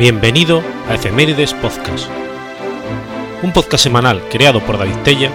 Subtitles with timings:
[0.00, 2.08] Bienvenido a Efemérides Podcast,
[3.42, 5.30] un podcast semanal creado por David Tella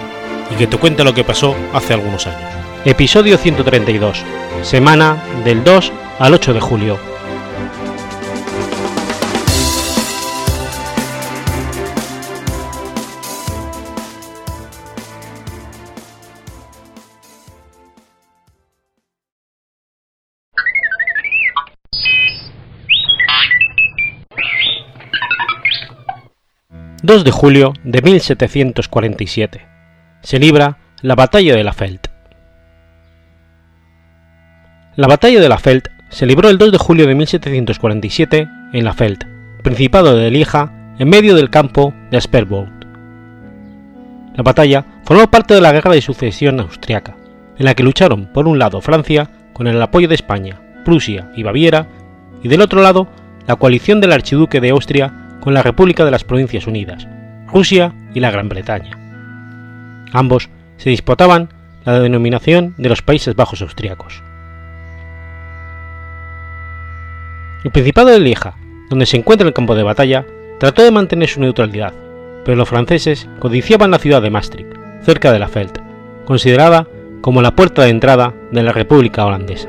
[0.52, 2.50] y que te cuenta lo que pasó hace algunos años.
[2.84, 4.24] Episodio 132,
[4.62, 6.98] semana del 2 al 8 de julio
[27.06, 29.64] 2 de julio de 1747.
[30.22, 32.00] Se libra la Batalla de la Feld.
[34.96, 38.92] La Batalla de la Feld se libró el 2 de julio de 1747 en la
[38.92, 39.24] Feld,
[39.62, 42.72] Principado de Lieja, en medio del campo de Asperbourg.
[44.34, 47.14] La batalla formó parte de la Guerra de Sucesión Austriaca,
[47.56, 51.44] en la que lucharon por un lado Francia con el apoyo de España, Prusia y
[51.44, 51.86] Baviera,
[52.42, 53.06] y del otro lado
[53.46, 57.06] la coalición del archiduque de Austria con la República de las Provincias Unidas,
[57.46, 58.98] Rusia y la Gran Bretaña.
[60.12, 61.50] Ambos se disputaban
[61.84, 64.24] la denominación de los Países Bajos austriacos.
[67.62, 68.56] El Principado de Lieja,
[68.90, 70.26] donde se encuentra el campo de batalla,
[70.58, 71.92] trató de mantener su neutralidad,
[72.44, 75.80] pero los franceses codiciaban la ciudad de Maastricht, cerca de la Feld,
[76.24, 76.88] considerada
[77.20, 79.68] como la puerta de entrada de la República Holandesa.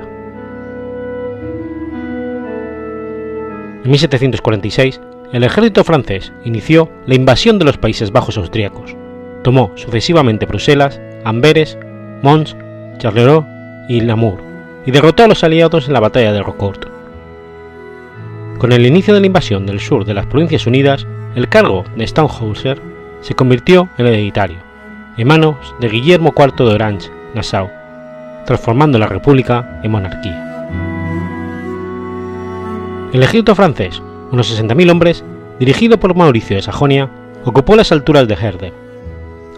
[3.84, 5.02] En 1746,
[5.34, 8.96] el ejército francés inició la invasión de los Países Bajos austríacos,
[9.44, 11.78] tomó sucesivamente Bruselas, Amberes,
[12.22, 12.56] Mons,
[12.98, 13.44] Charleroi
[13.90, 14.40] y Namur,
[14.86, 16.86] y derrotó a los aliados en la batalla de Rocourt.
[18.58, 21.06] Con el inicio de la invasión del sur de las Provincias Unidas,
[21.36, 22.82] el cargo de Staunhauser
[23.22, 24.58] se convirtió en hereditario,
[25.18, 27.70] en manos de Guillermo IV de Orange, Nassau,
[28.46, 30.44] transformando la república en monarquía.
[33.12, 34.02] El ejército francés
[34.32, 35.24] unos 60.000 hombres,
[35.60, 37.10] dirigido por Mauricio de Sajonia,
[37.46, 38.74] ocupó las alturas de Herder,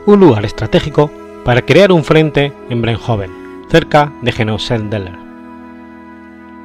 [0.05, 1.11] un lugar estratégico
[1.43, 3.31] para crear un frente en Brenhoven,
[3.69, 5.17] cerca de Genosendeller.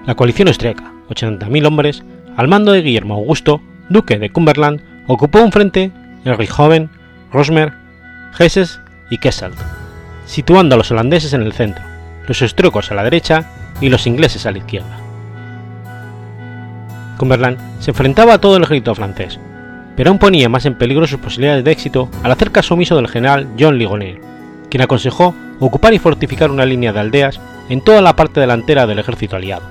[0.07, 2.05] La coalición austríaca, 80.000 hombres,
[2.37, 5.93] al mando de Guillermo Augusto, duque de Cumberland, ocupó un frente
[6.25, 6.91] en Richthofen,
[7.33, 7.73] Rosmer,
[8.39, 9.53] Hesses y Kessel,
[10.27, 11.85] situando a los holandeses en el centro,
[12.27, 13.51] los austríacos a la derecha
[13.81, 15.04] y los ingleses a la izquierda.
[17.17, 19.39] Cumberland se enfrentaba a todo el ejército francés,
[19.97, 23.09] pero aún ponía más en peligro sus posibilidades de éxito al hacer caso omiso del
[23.09, 24.21] general John Ligonier,
[24.71, 28.99] quien aconsejó ocupar y fortificar una línea de aldeas en toda la parte delantera del
[28.99, 29.65] ejército aliado.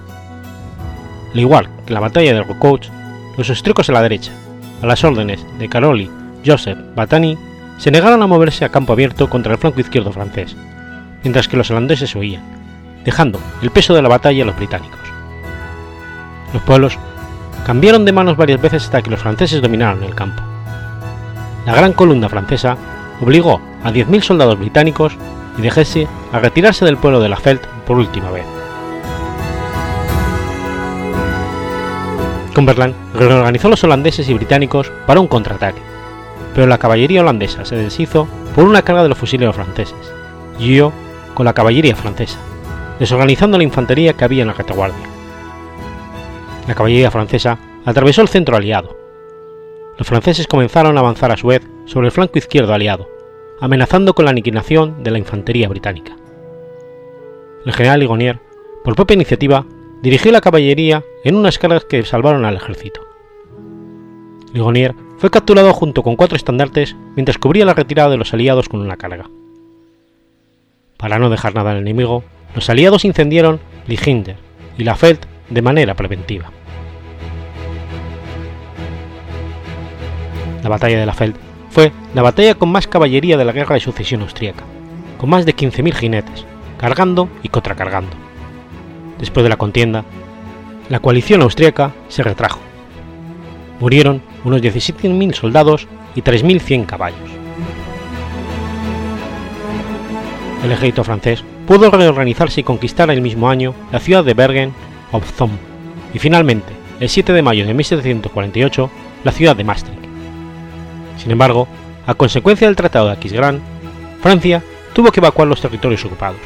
[1.34, 2.86] Al igual que en la batalla de Rocourt,
[3.38, 4.32] los austríacos a la derecha,
[4.82, 6.10] a las órdenes de Caroli,
[6.46, 7.38] Joseph, Batani,
[7.78, 10.56] se negaron a moverse a campo abierto contra el flanco izquierdo francés,
[11.24, 12.44] mientras que los holandeses huían,
[13.04, 15.00] dejando el peso de la batalla a los británicos.
[16.54, 16.98] Los pueblos
[17.66, 20.42] cambiaron de manos varias veces hasta que los franceses dominaron el campo.
[21.66, 22.78] La gran columna francesa
[23.22, 25.14] obligó a 10.000 soldados británicos
[25.58, 28.46] y de Hesse a retirarse del pueblo de la Feld por última vez.
[32.54, 35.82] Cumberland reorganizó a los holandeses y británicos para un contraataque,
[36.54, 40.14] pero la caballería holandesa se deshizo por una carga de los fusileros franceses
[40.60, 40.92] y huyó
[41.34, 42.38] con la caballería francesa,
[43.00, 45.13] desorganizando la infantería que había en la retaguardia.
[46.68, 48.98] La caballería francesa atravesó el centro aliado.
[49.98, 53.10] Los franceses comenzaron a avanzar a su vez sobre el flanco izquierdo aliado,
[53.60, 56.16] amenazando con la aniquilación de la infantería británica.
[57.66, 58.40] El general Ligonier,
[58.84, 59.66] por propia iniciativa,
[60.02, 63.02] dirigió la caballería en unas cargas que salvaron al ejército.
[64.54, 68.82] Ligonier fue capturado junto con cuatro estandartes mientras cubría la retirada de los aliados con
[68.82, 69.30] una carga.
[70.98, 72.24] Para no dejar nada al enemigo,
[72.56, 74.38] los aliados incendiaron Liginder
[74.78, 75.20] y la Feld
[75.54, 76.52] de manera preventiva.
[80.64, 81.36] La batalla de la Feld
[81.70, 84.64] fue la batalla con más caballería de la guerra de sucesión austríaca,
[85.18, 86.46] con más de 15.000 jinetes,
[86.78, 88.16] cargando y contracargando.
[89.20, 90.06] Después de la contienda,
[90.90, 92.60] la coalición austríaca se retrajo.
[93.80, 97.30] Murieron unos 17.000 soldados y 3.100 caballos.
[100.64, 104.74] El ejército francés pudo reorganizarse y conquistar el mismo año la ciudad de Bergen
[106.14, 108.90] y finalmente, el 7 de mayo de 1748,
[109.24, 110.04] la ciudad de Maastricht.
[111.18, 111.68] Sin embargo,
[112.08, 113.62] a consecuencia del Tratado de Aquisgrán,
[114.22, 114.64] Francia
[114.94, 116.40] tuvo que evacuar los territorios ocupados.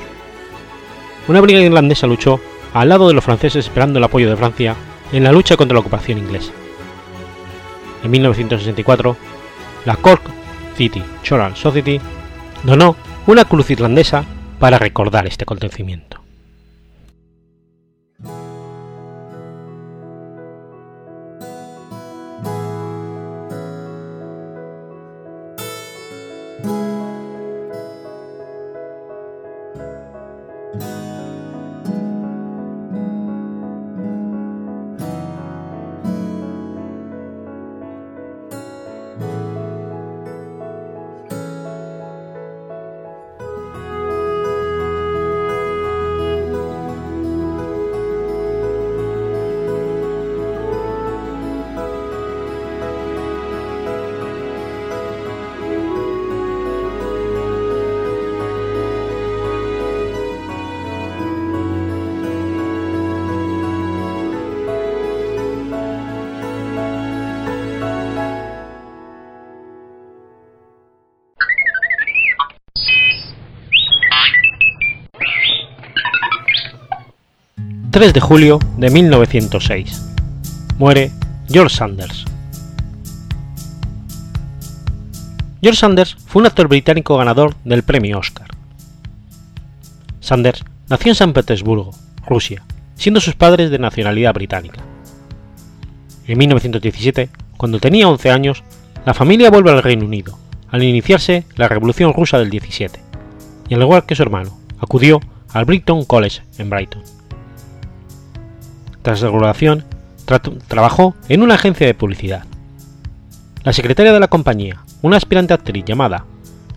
[1.28, 2.40] Una brigada irlandesa luchó
[2.74, 4.76] al lado de los franceses esperando el apoyo de Francia
[5.12, 6.52] en la lucha contra la ocupación inglesa.
[8.04, 9.16] En 1964,
[9.86, 10.22] la Cork
[10.76, 12.00] City Choral Society
[12.64, 14.26] donó una cruz irlandesa
[14.60, 16.27] para recordar este acontecimiento.
[77.98, 80.04] 3 de julio de 1906.
[80.78, 81.10] Muere
[81.50, 82.26] George Sanders.
[85.64, 88.50] George Sanders fue un actor británico ganador del premio Oscar.
[90.20, 91.90] Sanders nació en San Petersburgo,
[92.28, 92.64] Rusia,
[92.94, 94.84] siendo sus padres de nacionalidad británica.
[96.28, 98.64] En 1917, cuando tenía 11 años,
[99.08, 100.38] la familia vuelve al Reino Unido,
[100.70, 103.00] al iniciarse la Revolución Rusa del 17,
[103.70, 105.20] y al igual que su hermano, acudió
[105.52, 107.17] al Brighton College en Brighton.
[109.02, 109.86] Tras la graduación,
[110.68, 112.44] trabajó en una agencia de publicidad.
[113.64, 116.26] La secretaria de la compañía, una aspirante actriz llamada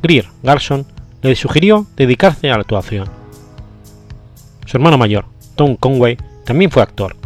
[0.03, 0.87] Greer Garson,
[1.23, 3.09] le sugirió dedicarse a la actuación.
[4.67, 5.27] Su hermano mayor,
[5.57, 7.17] Tom Conway, también fue actor,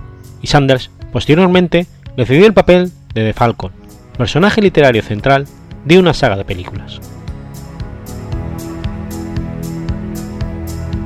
[0.43, 1.87] y Sanders posteriormente
[2.17, 3.73] le cedió el papel de The Falcon,
[4.17, 5.47] personaje literario central
[5.85, 7.01] de una saga de películas.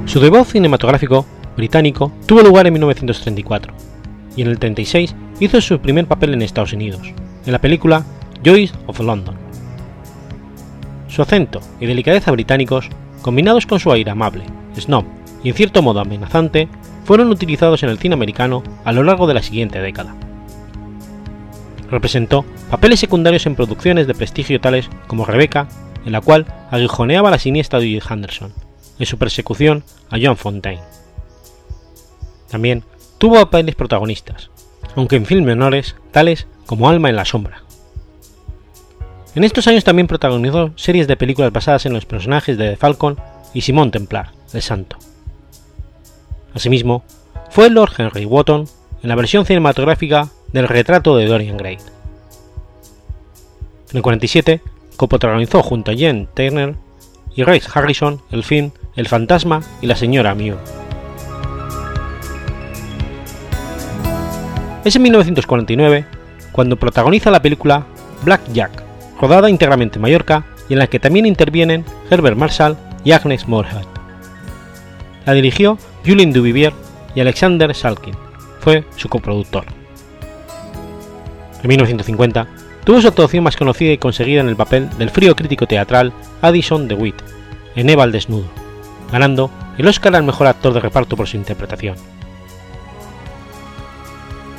[0.07, 1.27] Su debut cinematográfico
[1.59, 3.75] británico tuvo lugar en 1934
[4.37, 7.13] y en el 36 hizo su primer papel en Estados Unidos,
[7.45, 8.05] en la película
[8.45, 9.35] Joys of London.
[11.09, 12.89] Su acento y delicadeza británicos,
[13.23, 14.45] combinados con su aire amable,
[14.79, 15.05] snob
[15.43, 16.69] y en cierto modo amenazante,
[17.05, 20.15] fueron utilizados en el cine americano a lo largo de la siguiente década.
[21.91, 25.69] Representó papeles secundarios en producciones de prestigio tales como Rebecca,
[26.05, 28.53] en la cual aguijoneaba la siniestra Dewey Henderson,
[28.99, 30.98] en su persecución a John Fontaine.
[32.51, 32.85] También
[33.19, 34.51] tuvo papeles protagonistas,
[34.97, 37.63] aunque en filmes menores tales como Alma en la sombra.
[39.35, 43.17] En estos años también protagonizó series de películas basadas en los personajes de The Falcon
[43.55, 44.97] y Simón Templar, el Santo.
[46.55, 47.05] Asimismo,
[47.51, 48.67] fue Lord Henry Wotton
[49.03, 51.79] en la versión cinematográfica del retrato de Dorian Gray.
[53.91, 54.61] En el 47,
[54.97, 56.75] coprotagonizó junto a Jen Turner
[57.35, 60.57] y Rex Harrison el film El fantasma y la señora Mew.
[64.89, 66.07] Es en 1949
[66.51, 67.85] cuando protagoniza la película
[68.23, 68.83] Black Jack,
[69.21, 72.75] rodada íntegramente en Mallorca y en la que también intervienen Herbert Marshall
[73.05, 73.85] y Agnes Moorehead.
[75.27, 75.77] La dirigió
[76.07, 76.73] Julien Duvivier
[77.15, 78.15] y Alexander Salkin,
[78.61, 79.67] fue su coproductor.
[81.63, 82.49] En 1950
[82.83, 86.89] tuvo su actuación más conocida y conseguida en el papel del frío crítico teatral Addison
[86.89, 87.17] DeWitt
[87.77, 88.47] en Eva al desnudo,
[89.13, 92.18] ganando el Oscar al mejor actor de reparto por su interpretación.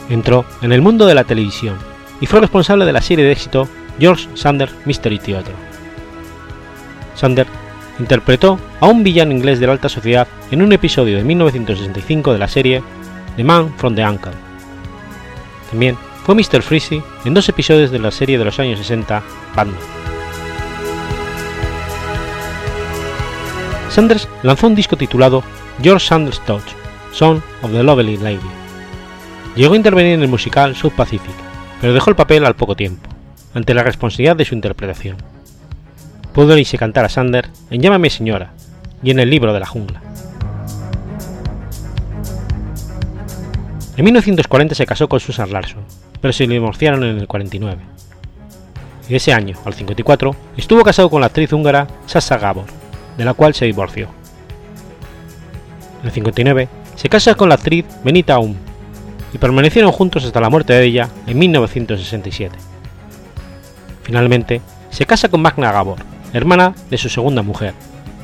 [0.10, 1.78] Entró en el mundo de la televisión
[2.20, 3.68] y fue responsable de la serie de éxito
[4.00, 5.54] George Sanders Mystery Theater.
[7.16, 7.50] Sanders
[8.00, 12.40] interpretó a un villano inglés de la alta sociedad en un episodio de 1965 de
[12.40, 12.84] la serie
[13.36, 14.32] The Man from the Uncle.
[15.70, 16.62] También fue Mr.
[16.62, 19.22] Freezy en dos episodios de la serie de los años 60
[19.56, 19.80] Batman.
[23.90, 25.44] Sanders lanzó un disco titulado
[25.82, 26.64] George Sanders Touch,
[27.12, 28.59] Son of the Lovely Lady.
[29.60, 31.34] Llegó a intervenir en el musical South Pacific,
[31.82, 33.10] pero dejó el papel al poco tiempo,
[33.54, 35.18] ante la responsabilidad de su interpretación.
[36.34, 38.54] Pudo irse cantar a Sanders en Llámame Señora
[39.04, 40.02] y en El Libro de la Jungla.
[43.98, 45.84] En 1940 se casó con Susan Larson,
[46.22, 47.82] pero se divorciaron en el 49.
[49.10, 52.68] Y ese año, al 54, estuvo casado con la actriz húngara Sasha Gabor,
[53.18, 54.08] de la cual se divorció.
[56.00, 58.56] En el 59 se casa con la actriz Benita Aum
[59.34, 62.56] y permanecieron juntos hasta la muerte de ella en 1967.
[64.04, 66.00] Finalmente, se casa con Magna Gabor,
[66.34, 67.74] hermana de su segunda mujer,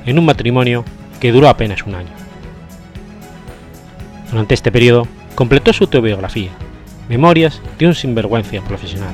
[0.05, 0.83] en un matrimonio
[1.19, 2.09] que duró apenas un año.
[4.31, 6.51] Durante este periodo completó su autobiografía,
[7.07, 9.13] Memorias de un sinvergüenza profesional.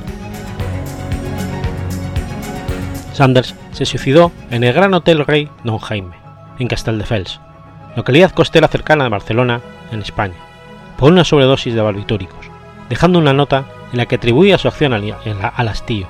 [3.13, 6.15] Sanders se suicidó en el Gran Hotel Rey Don Jaime,
[6.57, 7.41] en Castelldefels,
[7.97, 9.59] localidad costera cercana a Barcelona,
[9.91, 10.35] en España,
[11.01, 12.45] por una sobredosis de barbitúricos,
[12.87, 16.05] dejando una nota en la que atribuía su acción al hastío.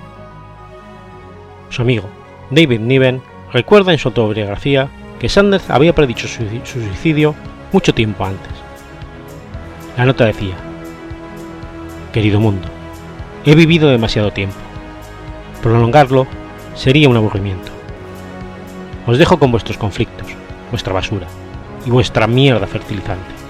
[1.69, 2.09] Su amigo,
[2.49, 3.21] David Niven,
[3.53, 7.35] recuerda en su autobiografía que Sanders había predicho su suicidio
[7.71, 8.51] mucho tiempo antes.
[9.95, 10.55] La nota decía,
[12.11, 12.67] Querido mundo,
[13.45, 14.57] he vivido demasiado tiempo.
[15.63, 16.27] Prolongarlo
[16.75, 17.71] sería un aburrimiento.
[19.07, 20.27] Os dejo con vuestros conflictos,
[20.69, 21.27] vuestra basura
[21.85, 23.40] y vuestra mierda fertilizante.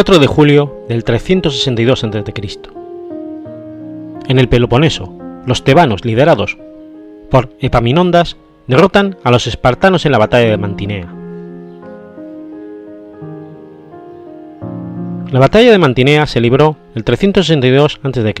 [0.00, 2.58] 4 de julio del 362 a.C.
[4.28, 5.12] En el Peloponeso,
[5.44, 6.56] los tebanos liderados
[7.30, 11.06] por Epaminondas derrotan a los espartanos en la batalla de Mantinea.
[15.30, 18.34] La batalla de Mantinea se libró el 362 a.C.,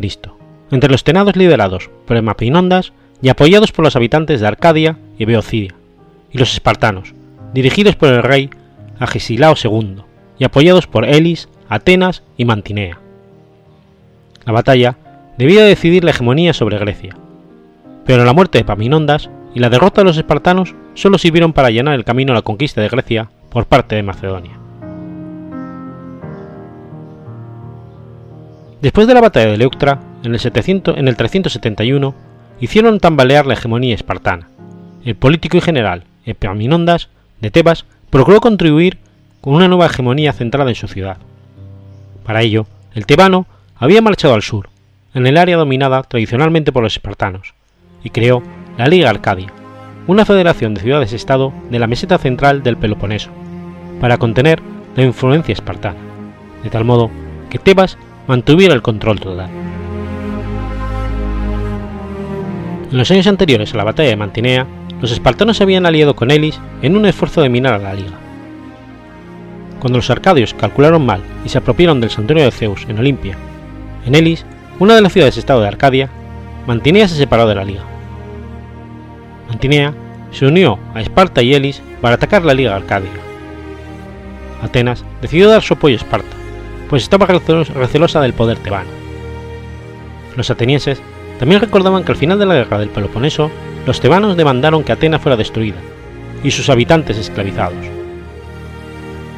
[0.70, 5.74] entre los tenados liderados por Epaminondas y apoyados por los habitantes de Arcadia y Beocidia,
[6.32, 7.12] y los espartanos,
[7.52, 8.48] dirigidos por el rey
[8.98, 10.04] Agisilao II
[10.40, 12.98] y apoyados por Elis, Atenas y Mantinea.
[14.44, 14.96] La batalla
[15.38, 17.14] debía decidir la hegemonía sobre Grecia,
[18.06, 21.94] pero la muerte de Epaminondas y la derrota de los espartanos solo sirvieron para llenar
[21.94, 24.58] el camino a la conquista de Grecia por parte de Macedonia.
[28.80, 32.14] Después de la batalla de Leuctra, en el, 700, en el 371,
[32.60, 34.48] hicieron tambalear la hegemonía espartana.
[35.04, 37.10] El político y general Epaminondas
[37.42, 38.98] de Tebas procuró contribuir
[39.40, 41.16] con una nueva hegemonía centrada en su ciudad.
[42.24, 44.68] Para ello, el tebano había marchado al sur,
[45.14, 47.54] en el área dominada tradicionalmente por los espartanos,
[48.04, 48.42] y creó
[48.76, 49.52] la Liga Arcadia,
[50.06, 53.30] una federación de ciudades-estado de la meseta central del Peloponeso,
[54.00, 54.60] para contener
[54.96, 55.98] la influencia espartana,
[56.62, 57.10] de tal modo
[57.48, 59.50] que Tebas mantuviera el control total.
[62.90, 64.66] En los años anteriores a la batalla de Mantinea,
[65.00, 68.29] los espartanos se habían aliado con Elis en un esfuerzo de minar a la liga.
[69.80, 73.36] Cuando los arcadios calcularon mal y se apropiaron del santuario de Zeus en Olimpia,
[74.06, 74.44] en Elis,
[74.78, 76.10] una de las ciudades-estado de Arcadia,
[76.66, 77.82] Mantinea se separó de la liga.
[79.48, 79.94] Mantinea
[80.30, 83.10] se unió a Esparta y Elis para atacar la liga Arcadia.
[84.62, 86.36] Atenas decidió dar su apoyo a Esparta,
[86.88, 88.90] pues estaba recelosa del poder tebano.
[90.36, 91.00] Los atenienses
[91.38, 93.50] también recordaban que al final de la guerra del Peloponeso,
[93.86, 95.78] los tebanos demandaron que Atenas fuera destruida
[96.44, 97.99] y sus habitantes esclavizados.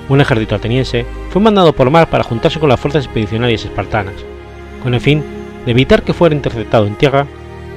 [0.09, 4.15] Un ejército ateniense fue mandado por mar para juntarse con las fuerzas expedicionarias espartanas,
[4.83, 5.23] con el fin
[5.65, 7.27] de evitar que fuera interceptado en tierra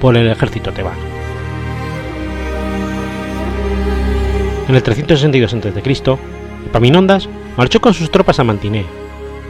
[0.01, 0.99] por el ejército tebano.
[4.67, 6.17] En el 362 a.C.,
[6.65, 8.85] Epaminondas marchó con sus tropas a Mantinea,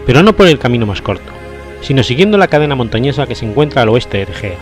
[0.06, 1.32] pero no por el camino más corto,
[1.82, 4.58] sino siguiendo la cadena montañosa que se encuentra al oeste de Egea.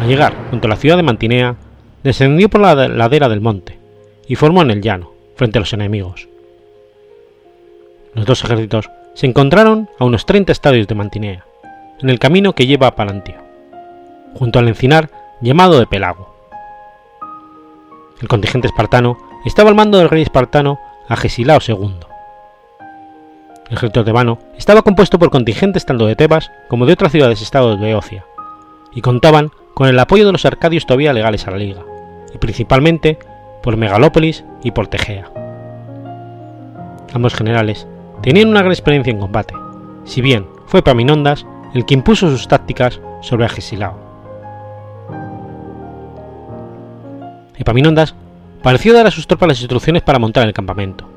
[0.00, 1.56] Al llegar junto a la ciudad de Mantinea,
[2.04, 3.78] descendió por la ladera del monte
[4.28, 6.28] y formó en el llano, frente a los enemigos.
[8.18, 11.44] Los dos ejércitos se encontraron a unos 30 estadios de Mantinea,
[12.00, 13.36] en el camino que lleva a Palantio,
[14.34, 15.08] junto al encinar
[15.40, 16.34] llamado de Pelago.
[18.20, 21.94] El contingente espartano estaba al mando del rey espartano Agesilao II,
[23.68, 27.86] el ejército tebano estaba compuesto por contingentes tanto de Tebas como de otras ciudades-estados de
[27.86, 28.26] Beocia,
[28.96, 31.84] y contaban con el apoyo de los arcadios todavía legales a la liga,
[32.34, 33.16] y principalmente
[33.62, 35.30] por Megalópolis y por Tegea.
[37.14, 37.86] Ambos generales
[38.22, 39.54] tenían una gran experiencia en combate,
[40.04, 44.08] si bien fue Paminondas el que impuso sus tácticas sobre Agesilao.
[47.56, 48.14] Epaminondas
[48.62, 51.08] pareció dar a sus tropas las instrucciones para montar el campamento,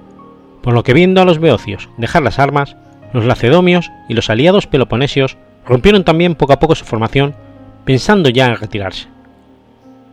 [0.61, 2.75] por lo que viendo a los beocios dejar las armas,
[3.13, 7.35] los lacedomios y los aliados peloponesios rompieron también poco a poco su formación,
[7.85, 9.07] pensando ya en retirarse.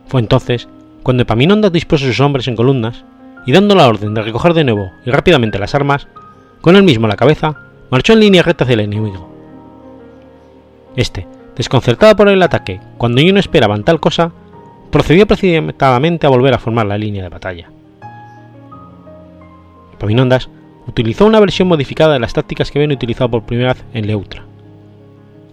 [0.07, 0.67] Fue entonces
[1.03, 3.03] cuando Epaminondas dispuso sus hombres en columnas
[3.45, 6.07] y dando la orden de recoger de nuevo y rápidamente las armas,
[6.61, 7.55] con él mismo a la cabeza,
[7.89, 9.29] marchó en línea recta hacia el enemigo.
[10.95, 14.31] Este, desconcertado por el ataque, cuando ellos no esperaban tal cosa,
[14.91, 17.69] procedió precipitadamente a volver a formar la línea de batalla.
[19.93, 20.49] Epaminondas
[20.87, 24.43] utilizó una versión modificada de las tácticas que habían utilizado por primera vez en Leutra.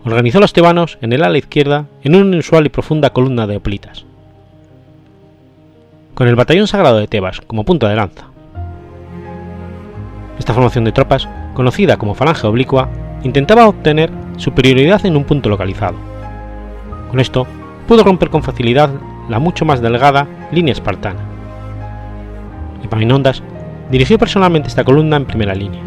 [0.04, 3.56] Organizó a los tebanos en el ala izquierda en una inusual y profunda columna de
[3.56, 4.04] hoplitas,
[6.14, 8.36] con el batallón sagrado de Tebas como punto de lanza.
[10.38, 12.88] Esta formación de tropas, conocida como falange oblicua,
[13.23, 15.97] intentaba obtener superioridad en un punto localizado.
[17.11, 17.47] Con esto,
[17.88, 18.90] pudo romper con facilidad
[19.28, 21.21] la mucho más delgada línea espartana.
[22.83, 23.43] Epaminondas
[23.90, 25.81] dirigió personalmente esta columna en primera línea.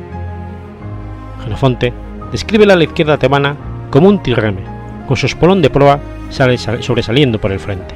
[1.44, 1.94] Genofonte
[2.32, 3.56] describe la izquierda tebana
[3.90, 4.64] como un tirreme,
[5.08, 7.96] con su espolón de proa sobresaliendo por el frente.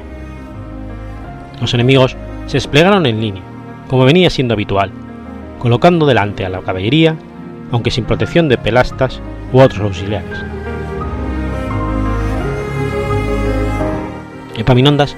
[1.60, 3.42] Los enemigos se desplegaron en línea,
[3.88, 4.90] como venía siendo habitual,
[5.64, 7.16] colocando delante a la caballería,
[7.72, 10.44] aunque sin protección de pelastas u otros auxiliares.
[14.58, 15.16] Epaminondas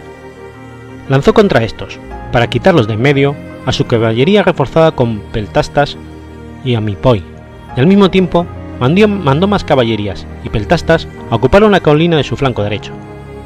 [1.09, 1.99] lanzó contra estos,
[2.31, 3.35] para quitarlos de en medio,
[3.67, 5.97] a su caballería reforzada con peltastas
[6.65, 7.25] y amipoi,
[7.77, 8.47] y al mismo tiempo
[8.79, 12.93] mandó más caballerías y peltastas a ocupar una colina de su flanco derecho,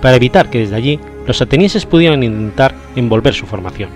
[0.03, 3.89] para evitar que desde allí los atenienses pudieran intentar envolver su formación.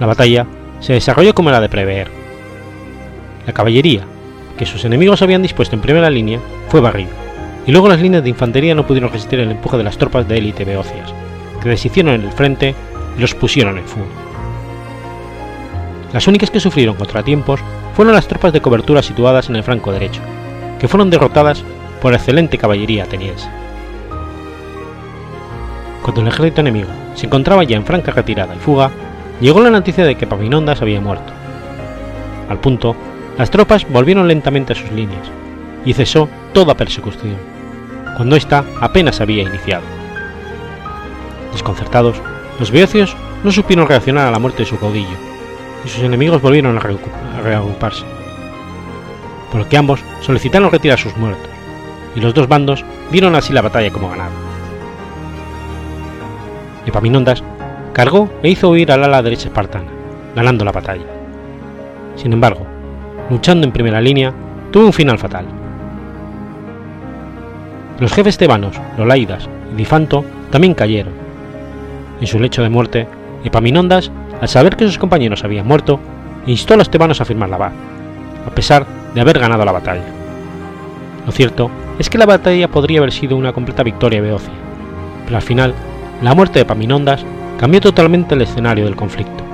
[0.00, 0.44] La batalla
[0.80, 2.10] se desarrolló como era de prever.
[3.46, 4.04] La caballería,
[4.58, 7.10] que sus enemigos habían dispuesto en primera línea, fue barrido,
[7.66, 10.38] y luego las líneas de infantería no pudieron resistir el empuje de las tropas de
[10.38, 11.14] élite beocias,
[11.62, 12.74] que deshicieron en el frente
[13.16, 14.06] y los pusieron en fuga.
[16.12, 17.60] Las únicas que sufrieron contratiempos
[17.94, 20.20] fueron las tropas de cobertura situadas en el flanco derecho,
[20.78, 21.62] que fueron derrotadas
[22.00, 23.48] por excelente caballería ateniense.
[26.02, 28.90] Cuando el ejército enemigo se encontraba ya en franca retirada y fuga,
[29.40, 31.32] llegó la noticia de que Paminondas había muerto.
[32.48, 32.96] Al punto,
[33.38, 35.30] las tropas volvieron lentamente a sus líneas
[35.84, 37.36] y cesó toda persecución,
[38.16, 39.84] cuando ésta apenas había iniciado.
[41.52, 42.16] Desconcertados,
[42.58, 45.16] los beocios no supieron reaccionar a la muerte de su caudillo,
[45.84, 48.04] y sus enemigos volvieron a reagruparse,
[49.50, 51.48] por lo que ambos solicitaron retirar sus muertos,
[52.14, 54.30] y los dos bandos dieron así la batalla como ganada.
[56.84, 57.42] Epaminondas
[57.92, 59.90] cargó e hizo huir al ala derecha espartana,
[60.34, 61.06] ganando la batalla.
[62.16, 62.66] Sin embargo,
[63.30, 64.32] luchando en primera línea,
[64.70, 65.46] tuvo un final fatal.
[67.98, 71.12] Los jefes tebanos, Lolaidas y Difanto también cayeron.
[72.20, 73.06] En su lecho de muerte,
[73.44, 76.00] Epaminondas, al saber que sus compañeros habían muerto,
[76.46, 77.72] instó a los tebanos a firmar la paz,
[78.46, 80.04] a pesar de haber ganado la batalla.
[81.26, 84.52] Lo cierto es que la batalla podría haber sido una completa victoria beocia,
[85.24, 85.74] pero al final,
[86.22, 87.24] la muerte de Epaminondas
[87.60, 89.44] cambió totalmente el escenario del conflicto.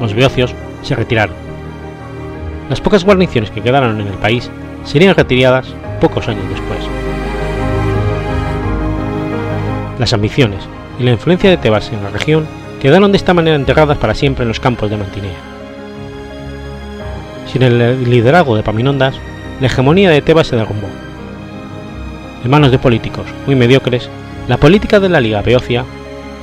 [0.00, 1.34] Los beocios se retiraron.
[2.70, 4.48] Las pocas guarniciones que quedaron en el país
[4.84, 6.78] serían retiradas pocos años después.
[9.98, 10.60] Las ambiciones
[11.00, 12.46] y la influencia de Tebas en la región
[12.80, 15.32] quedaron de esta manera enterradas para siempre en los campos de Mantinea.
[17.52, 19.16] Sin el liderazgo de Paminondas,
[19.60, 20.86] la hegemonía de Tebas se derrumbó.
[22.44, 24.08] En manos de políticos muy mediocres,
[24.46, 25.84] la política de la Liga Beocia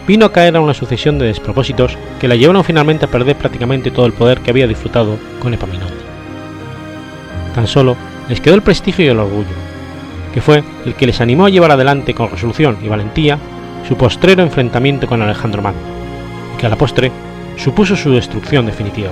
[0.08, 3.92] vino a caer a una sucesión de despropósitos que la llevaron finalmente a perder prácticamente
[3.92, 5.94] todo el poder que había disfrutado con Epaminondas.
[7.54, 7.96] Tan solo
[8.30, 9.48] les quedó el prestigio y el orgullo,
[10.34, 13.38] que fue el que les animó a llevar adelante con resolución y valentía
[13.88, 15.80] su postrero enfrentamiento con Alejandro Magno,
[16.54, 17.12] y que a la postre
[17.58, 19.12] supuso su destrucción definitiva.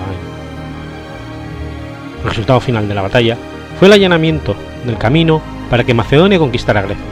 [2.23, 3.38] El resultado final de la batalla
[3.79, 7.03] fue el allanamiento del camino para que Macedonia conquistara Grecia,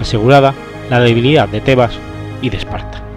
[0.00, 0.54] asegurada
[0.90, 1.98] la debilidad de Tebas
[2.42, 3.07] y de Esparta.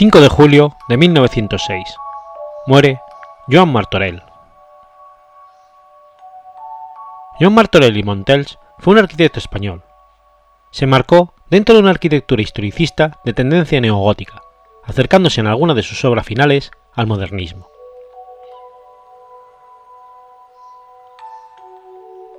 [0.00, 1.84] 5 de julio de 1906.
[2.66, 3.02] Muere
[3.50, 4.22] Joan Martorell.
[7.38, 9.82] Joan Martorell y Montels fue un arquitecto español.
[10.70, 14.40] Se marcó dentro de una arquitectura historicista de tendencia neogótica,
[14.84, 17.68] acercándose en algunas de sus obras finales al modernismo.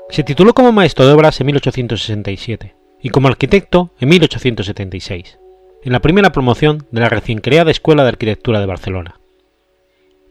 [0.10, 5.41] Se tituló como maestro de obras en 1867 y como arquitecto en 1876
[5.84, 9.20] en la primera promoción de la recién creada Escuela de Arquitectura de Barcelona.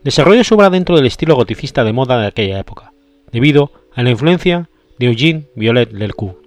[0.04, 2.92] Desarrolló su obra dentro del estilo goticista de moda de aquella época,
[3.32, 6.38] debido a la influencia de Eugene Violet Lercourt.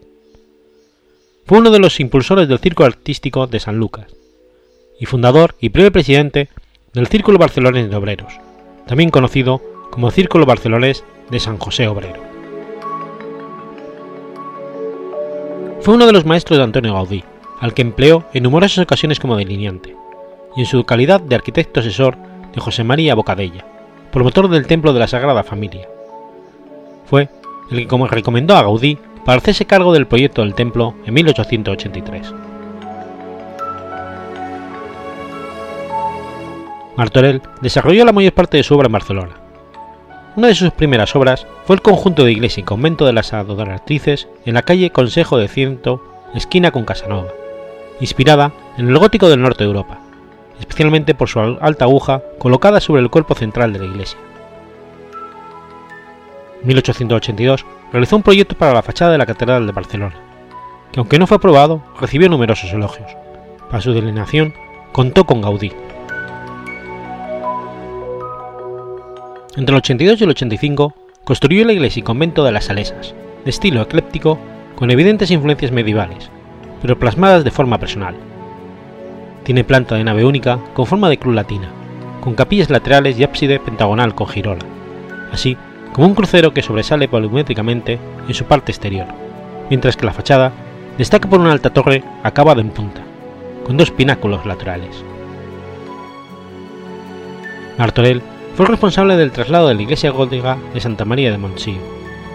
[1.46, 4.08] Fue uno de los impulsores del Círculo Artístico de San Lucas,
[5.00, 6.50] y fundador y primer presidente
[6.94, 8.34] del Círculo Barcelonés de Obreros,
[8.88, 9.62] también conocido
[9.92, 12.22] como Círculo Barcelonés de San José Obrero.
[15.82, 17.24] Fue uno de los maestros de Antonio Gaudí,
[17.64, 19.96] al que empleó en numerosas ocasiones como delineante,
[20.58, 22.18] y en su calidad de arquitecto asesor
[22.54, 23.66] de José María Bocadella,
[24.12, 25.88] promotor del Templo de la Sagrada Familia.
[27.06, 27.30] Fue
[27.72, 32.34] el que recomendó a Gaudí para hacerse cargo del proyecto del templo en 1883.
[36.98, 39.38] Martorell desarrolló la mayor parte de su obra en Barcelona.
[40.36, 44.28] Una de sus primeras obras fue el conjunto de iglesia y convento de las adoratrices
[44.46, 46.04] en la calle Consejo de Ciento,
[46.36, 47.30] esquina con Casanova,
[48.00, 50.00] inspirada en el gótico del norte de Europa,
[50.60, 54.20] especialmente por su alta aguja colocada sobre el cuerpo central de la iglesia.
[56.62, 60.16] En 1882 realizó un proyecto para la fachada de la Catedral de Barcelona,
[60.92, 63.12] que aunque no fue aprobado, recibió numerosos elogios.
[63.70, 64.54] Para su delineación
[64.92, 65.72] contó con Gaudí.
[69.56, 73.50] Entre el 82 y el 85 construyó la iglesia y convento de las Salesas, de
[73.50, 74.40] estilo ecléptico
[74.76, 76.32] con evidentes influencias medievales,
[76.84, 78.14] pero plasmadas de forma personal.
[79.42, 81.70] Tiene planta de nave única con forma de cruz latina
[82.24, 84.62] con capillas laterales y ábside pentagonal con girola,
[85.34, 85.58] así
[85.92, 89.08] como un crucero que sobresale volumétricamente en su parte exterior,
[89.70, 90.54] mientras que la fachada
[90.98, 93.02] destaca por una alta torre acabada en punta,
[93.66, 95.04] con dos pináculos laterales.
[97.78, 98.22] Martorell
[98.56, 101.82] fue responsable del traslado de la iglesia gótica de Santa María de Montsío,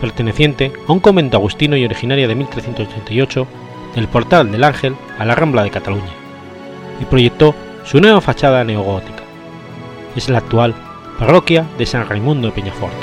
[0.02, 3.46] perteneciente a un convento agustino y originaria de 1388
[3.94, 6.12] del Portal del Ángel a la Rambla de Cataluña,
[7.00, 9.22] y proyectó su nueva fachada neogótica.
[10.16, 10.74] Es la actual
[11.18, 12.94] parroquia de San Raimundo de Peñafort.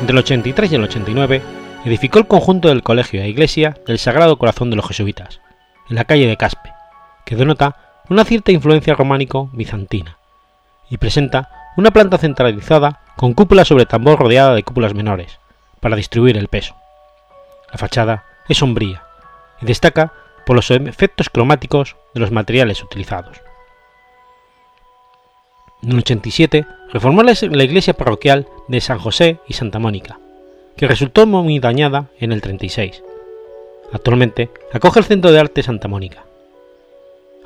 [0.00, 1.42] Entre el 83 y el 89
[1.84, 5.40] edificó el conjunto del colegio e iglesia del Sagrado Corazón de los Jesuitas,
[5.88, 6.72] en la calle de Caspe,
[7.24, 7.76] que denota
[8.08, 10.16] una cierta influencia románico-bizantina,
[10.88, 15.38] y presenta una planta centralizada con cúpula sobre tambor rodeada de cúpulas menores,
[15.80, 16.74] para distribuir el peso.
[17.70, 19.04] La fachada es sombría
[19.60, 20.12] y destaca
[20.46, 23.40] por los efectos cromáticos de los materiales utilizados.
[25.82, 30.18] En el 87 reformó la iglesia parroquial de San José y Santa Mónica,
[30.76, 33.02] que resultó muy dañada en el 36.
[33.92, 36.24] Actualmente acoge el Centro de Arte Santa Mónica.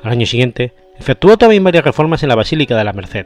[0.01, 3.25] Al año siguiente, efectuó también varias reformas en la Basílica de la Merced,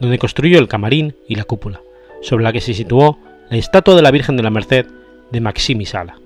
[0.00, 1.80] donde construyó el camarín y la cúpula,
[2.20, 3.18] sobre la que se situó
[3.48, 4.86] la estatua de la Virgen de la Merced
[5.30, 6.16] de Maximi Sala.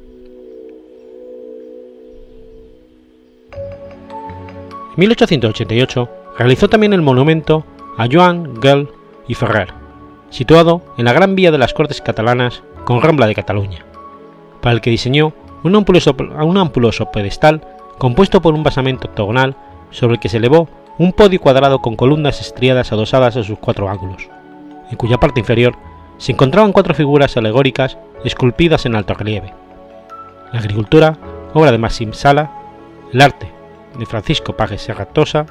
[4.96, 7.64] 1888 realizó también el monumento
[7.98, 8.88] a Joan Guel
[9.28, 9.72] y Ferrer,
[10.30, 13.84] situado en la Gran Vía de las Cortes Catalanas con Rambla de Cataluña,
[14.60, 15.32] para el que diseñó
[15.62, 17.62] un ampuloso, un ampuloso pedestal
[17.98, 19.56] compuesto por un basamento octogonal
[19.90, 23.88] sobre el que se elevó un podio cuadrado con columnas estriadas adosadas a sus cuatro
[23.88, 24.28] ángulos,
[24.90, 25.74] en cuya parte inferior
[26.16, 29.52] se encontraban cuatro figuras alegóricas esculpidas en alto relieve.
[30.52, 31.18] La agricultura,
[31.52, 32.50] obra de Maxim Sala,
[33.12, 33.55] el arte,
[33.98, 35.46] de Francisco Pajes Serratosa,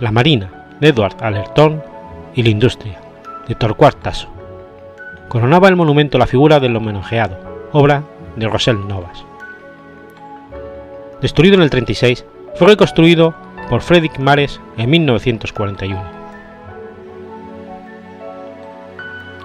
[0.00, 1.82] la marina, de Edward Alerton
[2.34, 3.00] y la industria,
[3.46, 4.28] de Torquart Tasso.
[5.28, 7.38] Coronaba el monumento la figura del homenajeado,
[7.72, 8.04] obra
[8.36, 9.24] de Rosel Novas.
[11.20, 12.24] Destruido en el 36,
[12.54, 13.34] fue reconstruido
[13.68, 16.18] por Frederick Mares en 1941.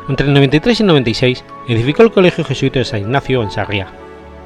[0.10, 3.88] Entre el 93 y el 96 edificó el Colegio Jesuita de San Ignacio en Sarriá,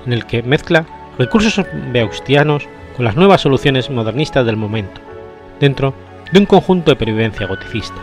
[0.05, 0.85] en el que mezcla
[1.17, 4.99] recursos beauxtianos con las nuevas soluciones modernistas del momento,
[5.59, 5.93] dentro
[6.31, 7.95] de un conjunto de pervivencia goticista.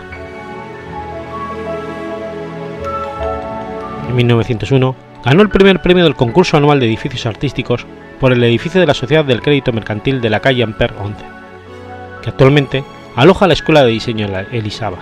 [4.09, 7.85] En 1901 ganó el primer premio del concurso anual de edificios artísticos
[8.21, 11.25] por el edificio de la Sociedad del Crédito Mercantil de la calle Amper 11
[12.23, 12.85] que actualmente
[13.17, 14.99] aloja la Escuela de Diseño Elisaba.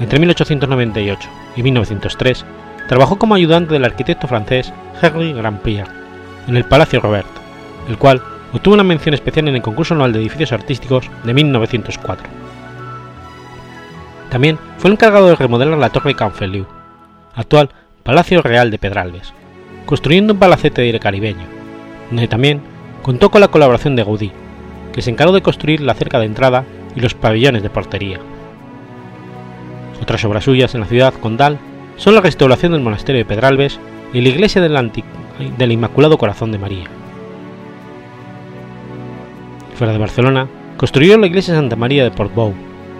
[0.00, 2.44] Entre 1898 y 1903
[2.88, 6.01] trabajó como ayudante del arquitecto francés Henri Grandpierre
[6.46, 7.26] en el Palacio Robert,
[7.88, 12.28] el cual obtuvo una mención especial en el concurso anual de edificios artísticos de 1904.
[14.30, 16.66] También fue el encargado de remodelar la Torre Canfeliu,
[17.34, 17.70] actual
[18.02, 19.32] Palacio Real de Pedralbes,
[19.86, 21.46] construyendo un palacete de aire caribeño,
[22.10, 22.62] donde también
[23.02, 24.32] contó con la colaboración de Gaudí,
[24.92, 28.20] que se encargó de construir la cerca de entrada y los pabellones de portería.
[30.00, 31.58] Otras obras suyas en la ciudad condal
[31.96, 33.78] son la restauración del monasterio de Pedralbes
[34.12, 34.76] y la iglesia del,
[35.50, 36.84] del Inmaculado Corazón de María.
[39.76, 42.54] Fuera de Barcelona, construyó la iglesia Santa María de Portbou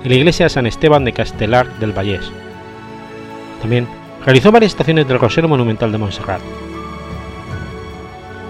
[0.05, 2.31] y la iglesia San Esteban de Castelar del Vallés.
[3.61, 3.87] También
[4.25, 6.41] realizó varias estaciones del Rosero Monumental de Montserrat.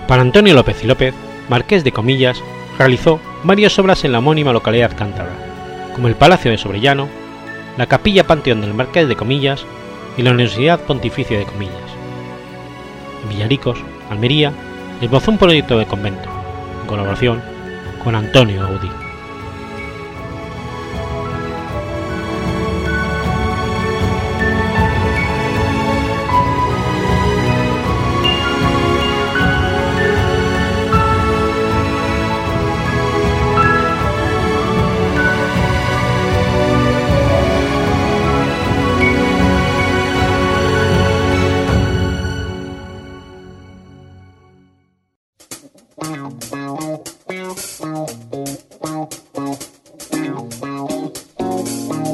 [0.09, 1.15] Para Antonio López y López,
[1.49, 2.43] marqués de Comillas,
[2.79, 5.33] realizó varias obras en la homónima localidad cántabra,
[5.95, 7.09] como el Palacio de Sobrellano,
[7.77, 9.65] la Capilla Panteón del Marqués de Comillas
[10.17, 11.82] y la Universidad Pontificia de Comillas.
[13.33, 13.79] Villaricos,
[14.11, 14.53] Almería,
[15.01, 16.29] esbozó un proyecto de convento,
[16.83, 17.41] en colaboración
[18.05, 19.02] con Antonio Gaudí.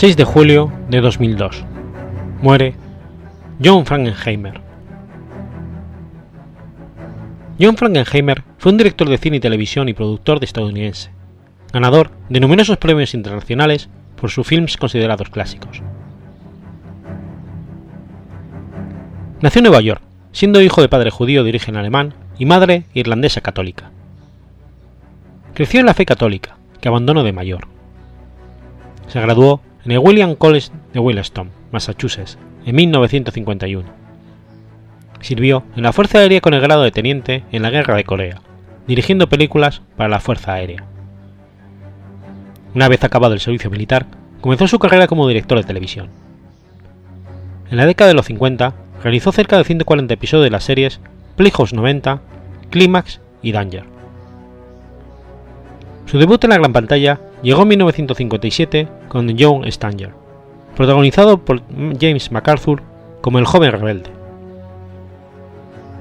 [0.00, 1.62] ...6 de julio de 2002...
[2.40, 2.72] ...muere...
[3.62, 4.62] ...John Frankenheimer...
[7.60, 11.10] John Frankenheimer fue un director de cine y televisión y productor de estadounidense,
[11.70, 15.82] ganador de numerosos premios internacionales por sus films considerados clásicos.
[19.42, 20.00] Nació en Nueva York,
[20.32, 23.90] siendo hijo de padre judío de origen alemán y madre irlandesa católica.
[25.52, 27.68] Creció en la fe católica, que abandonó de mayor.
[29.06, 34.00] Se graduó en el William College de Williston, Massachusetts, en 1951
[35.20, 38.40] Sirvió en la Fuerza Aérea con el grado de teniente en la Guerra de Corea,
[38.86, 40.84] dirigiendo películas para la Fuerza Aérea.
[42.74, 44.06] Una vez acabado el servicio militar,
[44.40, 46.08] comenzó su carrera como director de televisión.
[47.70, 51.00] En la década de los 50, realizó cerca de 140 episodios de las series
[51.36, 52.20] Playhouse 90,
[52.70, 53.84] Climax y Danger.
[56.06, 60.10] Su debut en la gran pantalla llegó en 1957 con Young Stanger,
[60.76, 61.62] protagonizado por
[62.00, 62.82] James MacArthur
[63.20, 64.10] como el joven rebelde.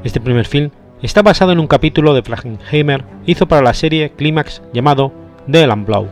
[0.03, 0.71] Este primer film
[1.01, 5.11] está basado en un capítulo de Frankenheimer hizo para la serie Climax llamado
[5.49, 6.07] The and Blow.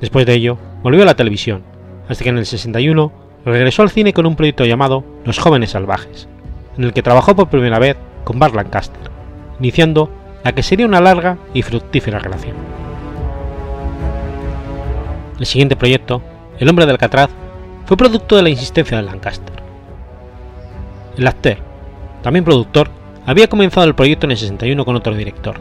[0.00, 1.62] Después de ello, volvió a la televisión,
[2.08, 3.12] hasta que en el 61
[3.44, 6.28] regresó al cine con un proyecto llamado Los Jóvenes Salvajes,
[6.76, 9.10] en el que trabajó por primera vez con Bart Lancaster,
[9.58, 10.10] iniciando
[10.44, 12.75] la que sería una larga y fructífera relación.
[15.38, 16.22] El siguiente proyecto,
[16.58, 17.30] El hombre del Alcatraz,
[17.84, 19.62] fue producto de la insistencia de Lancaster.
[21.16, 21.58] El actor
[22.26, 22.88] también productor,
[23.24, 25.60] había comenzado el proyecto en el 61 con otro director,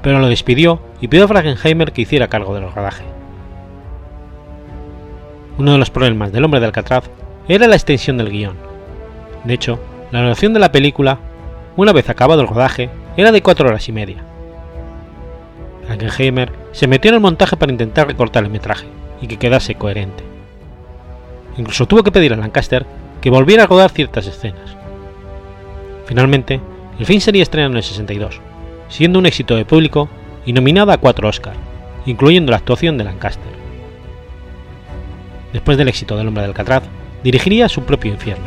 [0.00, 3.02] pero lo despidió y pidió a Frankenheimer que hiciera cargo del rodaje.
[5.58, 7.10] Uno de los problemas del hombre de Alcatraz
[7.48, 8.56] era la extensión del guion.
[9.42, 9.80] De hecho,
[10.12, 11.18] la duración de la película,
[11.76, 14.22] una vez acabado el rodaje, era de cuatro horas y media.
[15.86, 18.86] Frankenheimer se metió en el montaje para intentar recortar el metraje
[19.24, 20.22] y que quedase coherente.
[21.56, 22.84] Incluso tuvo que pedir a Lancaster
[23.22, 24.76] que volviera a rodar ciertas escenas.
[26.04, 26.60] Finalmente,
[26.98, 28.40] el film sería estrenado en el 62,
[28.88, 30.10] siendo un éxito de público
[30.44, 31.56] y nominada a cuatro Oscars,
[32.04, 33.54] incluyendo la actuación de Lancaster.
[35.54, 36.82] Después del éxito del Hombre del Alcatraz,
[37.22, 38.44] dirigiría su propio infierno,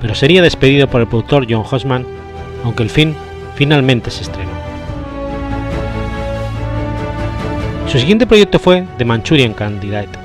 [0.00, 2.04] pero sería despedido por el productor John Hosman,
[2.64, 3.14] aunque el film
[3.54, 4.61] finalmente se estrenó.
[7.92, 10.18] Su siguiente proyecto fue The Manchurian Candidate.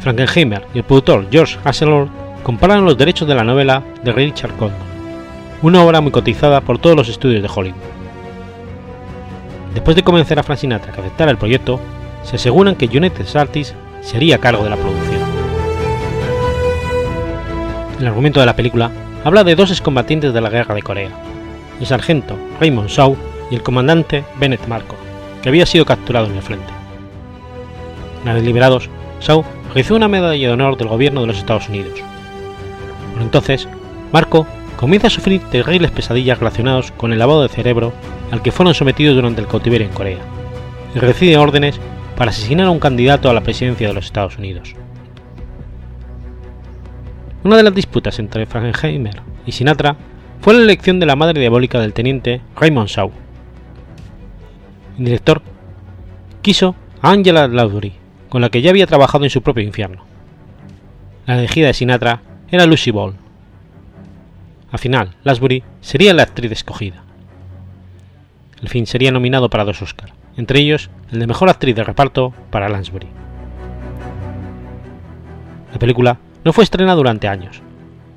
[0.00, 2.10] Frankenheimer y el productor George Hasselhoff
[2.42, 4.90] compararon los derechos de la novela de Richard Coleman
[5.62, 7.80] una obra muy cotizada por todos los estudios de Hollywood.
[9.74, 11.78] Después de convencer a Frank Sinatra que aceptara el proyecto,
[12.22, 15.20] se aseguran que United Artists se haría cargo de la producción.
[17.98, 18.90] El argumento de la película
[19.24, 21.10] habla de dos excombatientes de la guerra de Corea,
[21.78, 23.16] el sargento Raymond Shaw
[23.50, 24.96] y el comandante Bennett Marco,
[25.42, 26.72] que había sido capturado en el frente.
[28.22, 28.88] Una vez liberados,
[29.20, 32.00] Shaw recibió una medalla de honor del gobierno de los Estados Unidos.
[33.14, 33.68] Por entonces,
[34.12, 37.92] Marco comienza a sufrir terribles pesadillas relacionadas con el lavado de cerebro
[38.30, 40.18] al que fueron sometidos durante el cautiverio en Corea,
[40.94, 41.80] y recibe órdenes
[42.16, 44.74] para asesinar a un candidato a la presidencia de los Estados Unidos.
[47.42, 49.96] Una de las disputas entre Frankenheimer y Sinatra
[50.40, 53.10] fue la elección de la madre diabólica del teniente Raymond Shaw.
[55.04, 55.42] Director
[56.42, 57.94] quiso a Angela Laudry,
[58.28, 60.04] con la que ya había trabajado en su propio infierno.
[61.26, 63.14] La elegida de Sinatra era Lucy Ball,
[64.72, 67.02] al final, Lansbury sería la actriz escogida.
[68.62, 72.32] El film sería nominado para dos Oscars, entre ellos el de Mejor Actriz de Reparto
[72.50, 73.08] para Lansbury.
[75.72, 77.62] La película no fue estrenada durante años.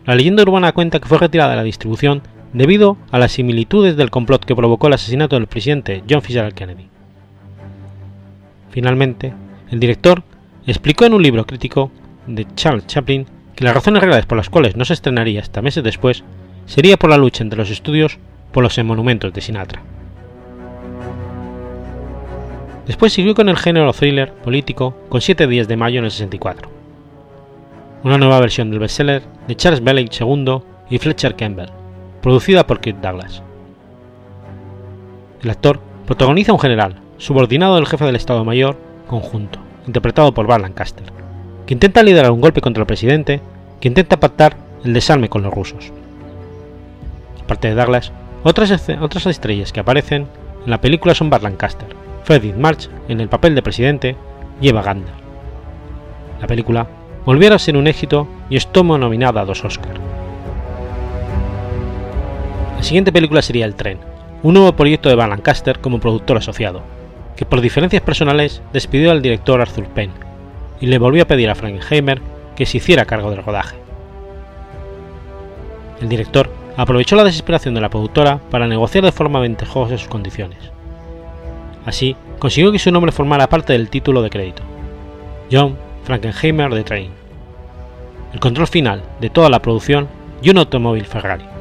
[0.06, 2.22] La leyenda urbana cuenta que fue retirada de la distribución
[2.54, 6.88] debido a las similitudes del complot que provocó el asesinato del presidente John Fitzgerald Kennedy.
[8.70, 9.34] Finalmente,
[9.70, 10.24] el director
[10.66, 11.92] explicó en un libro crítico
[12.28, 15.84] de Charles Chaplin que las razones reales por las cuales no se estrenaría hasta meses
[15.84, 16.24] después
[16.66, 18.18] sería por la lucha entre los estudios
[18.52, 19.82] por los monumentos de Sinatra.
[22.86, 26.70] Después siguió con el género thriller político con 7 días de mayo en el 64.
[28.04, 31.70] una nueva versión del bestseller de Charles Bailey II y Fletcher Campbell,
[32.24, 33.44] producida por Kirk Douglas.
[35.44, 40.48] El actor protagoniza a un general, subordinado del jefe del Estado Mayor conjunto, interpretado por
[40.48, 41.06] Bar Lancaster,
[41.68, 43.42] que intenta liderar un golpe contra el presidente,
[43.82, 44.56] que intenta pactar
[44.86, 45.92] el desarme con los rusos.
[47.44, 50.28] Aparte de Douglas, otras, otras estrellas que aparecen
[50.64, 51.90] en la película son Bar Lancaster,
[52.24, 54.16] Freddie March en el papel de presidente
[54.62, 55.14] y Eva Gardner.
[56.40, 56.88] La película
[57.26, 60.00] volviera a ser un éxito y estuvo nominada a dos Oscars.
[62.84, 63.98] La siguiente película sería El tren,
[64.44, 66.82] un nuevo proyecto de Van Lancaster como productor asociado,
[67.38, 70.12] que por diferencias personales despidió al director Arthur Penn
[70.82, 72.20] y le volvió a pedir a Frankenheimer
[72.58, 73.78] que se hiciera cargo del rodaje.
[76.02, 80.60] El director aprovechó la desesperación de la productora para negociar de forma ventajosa sus condiciones.
[81.86, 84.62] Así, consiguió que su nombre formara parte del título de crédito,
[85.50, 87.12] John Frankenheimer The Train.
[88.34, 90.10] El control final de toda la producción
[90.42, 91.53] y un automóvil Ferrari.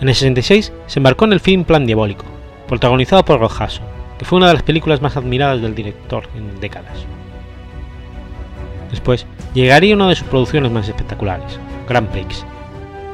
[0.00, 2.24] En el 66 se embarcó en el film Plan Diabólico,
[2.66, 3.86] protagonizado por Rod Hudson,
[4.18, 7.06] que fue una de las películas más admiradas del director en décadas.
[8.90, 12.44] Después llegaría una de sus producciones más espectaculares, Grand Prix,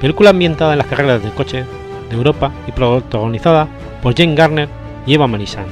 [0.00, 1.64] película ambientada en las carreras de coche
[2.08, 3.68] de Europa y protagonizada
[4.02, 4.68] por Jane Garner
[5.06, 5.70] y Eva Marisant.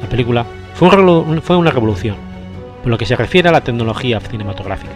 [0.00, 0.88] La película fue,
[1.56, 2.16] una revolución,
[2.82, 4.92] por lo que se refiere a la tecnología cinematográfica,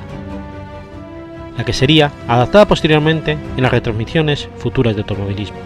[1.61, 5.59] la que sería adaptada posteriormente en las retransmisiones futuras de automovilismo.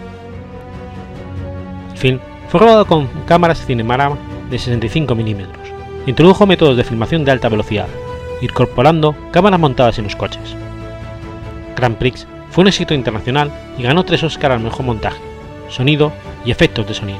[1.93, 4.17] El film fue grabado con cámaras Cinemarama
[4.49, 6.07] de 65 mm.
[6.07, 7.87] Introdujo métodos de filmación de alta velocidad,
[8.41, 10.53] incorporando cámaras montadas en los coches.
[11.77, 15.21] Grand Prix fue un éxito internacional y ganó tres Oscars al mejor montaje,
[15.69, 16.11] sonido
[16.43, 17.19] y efectos de sonido.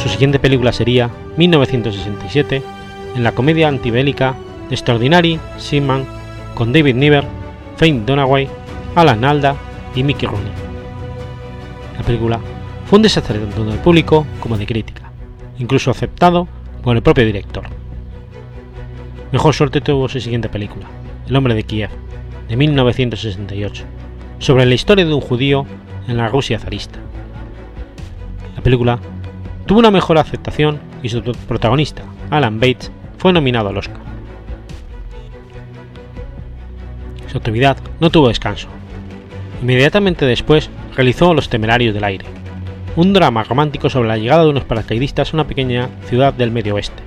[0.00, 2.62] Su siguiente película sería 1967,
[3.16, 4.36] en la comedia antibélica
[4.68, 5.38] The Extraordinary
[6.54, 7.24] con David Niven,
[7.76, 8.48] Faye Dunaway,
[8.94, 9.56] Alan Alda
[9.94, 10.52] y Mickey Rooney.
[11.96, 12.40] La película
[12.86, 15.10] fue un desastre tanto del público como de crítica,
[15.58, 16.46] incluso aceptado
[16.82, 17.64] por el propio director.
[19.32, 20.86] Mejor suerte tuvo su siguiente película,
[21.26, 21.90] El hombre de Kiev,
[22.48, 23.84] de 1968,
[24.38, 25.66] sobre la historia de un judío
[26.06, 26.98] en la Rusia zarista.
[28.54, 28.98] La película
[29.66, 34.03] tuvo una mejor aceptación y su protagonista, Alan Bates, fue nominado al Oscar.
[37.34, 38.68] Su actividad no tuvo descanso.
[39.60, 42.26] Inmediatamente después realizó Los Temerarios del Aire,
[42.94, 46.76] un drama romántico sobre la llegada de unos paracaidistas a una pequeña ciudad del medio
[46.76, 47.02] oeste,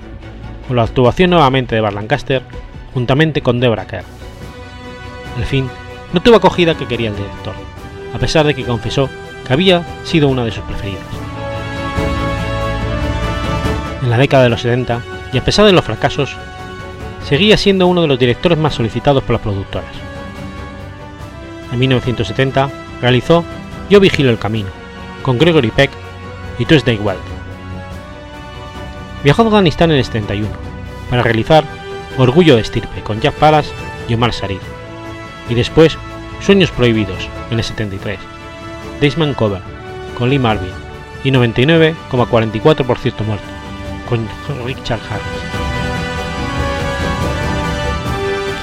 [0.66, 2.42] con la actuación nuevamente de Bar Lancaster
[2.92, 4.04] juntamente con Deborah Kerr.
[5.38, 5.66] El fin
[6.12, 7.54] no tuvo acogida que quería el director,
[8.14, 9.08] a pesar de que confesó
[9.46, 11.06] que había sido una de sus preferidas.
[14.02, 15.00] En la década de los 70,
[15.32, 16.36] y a pesar de los fracasos,
[17.24, 20.07] seguía siendo uno de los directores más solicitados por las productoras.
[21.72, 23.44] En 1970 realizó
[23.90, 24.68] yo vigilo el camino,
[25.22, 25.90] con Gregory Peck
[26.58, 27.18] y Tuesday Wild.
[29.24, 30.48] Viajó a Afganistán en el 71
[31.10, 31.64] para realizar
[32.16, 33.70] Orgullo de Estirpe con Jack Pallas
[34.08, 34.62] y Omar Sharif,
[35.48, 35.96] y después
[36.40, 38.18] Sueños Prohibidos en el 73,
[39.00, 39.60] Daysman Cover
[40.16, 40.72] con Lee Marvin
[41.24, 43.46] y 99,44% muerto
[44.08, 44.26] con
[44.66, 45.58] Richard Harris.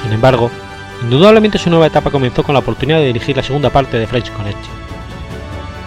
[0.02, 0.50] Sin embargo,
[1.06, 4.32] indudablemente su nueva etapa comenzó con la oportunidad de dirigir la segunda parte de French
[4.32, 4.86] Connection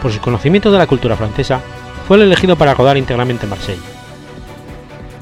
[0.02, 1.62] por sus conocimientos de la cultura francesa,
[2.08, 3.82] fue el elegido para rodar íntegramente en Marsella.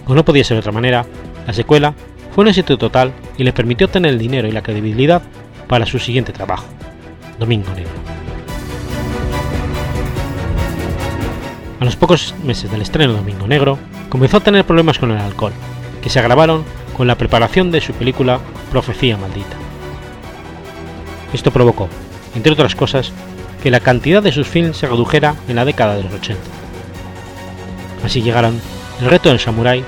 [0.06, 1.06] Como no podía ser de otra manera,
[1.46, 1.94] la secuela
[2.34, 5.22] fue un éxito total y le permitió obtener el dinero y la credibilidad
[5.68, 6.66] para su siguiente trabajo,
[7.40, 7.92] Domingo Negro.
[11.80, 13.78] A los pocos meses del estreno de Domingo Negro,
[14.10, 15.54] comenzó a tener problemas con el alcohol,
[16.02, 16.64] que se agravaron
[16.96, 18.40] con la preparación de su película
[18.72, 19.67] Profecía Maldita.
[21.34, 21.90] Esto provocó,
[22.36, 23.12] entre otras cosas,
[23.62, 26.42] que la cantidad de sus films se redujera en la década de los 80.
[28.06, 28.62] Así llegaron
[29.02, 29.84] El reto del samurái,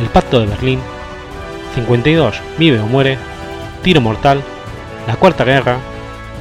[0.00, 0.80] El pacto de Berlín,
[1.74, 3.16] 52 Vive o muere,
[3.82, 4.42] Tiro mortal,
[5.06, 5.78] La cuarta guerra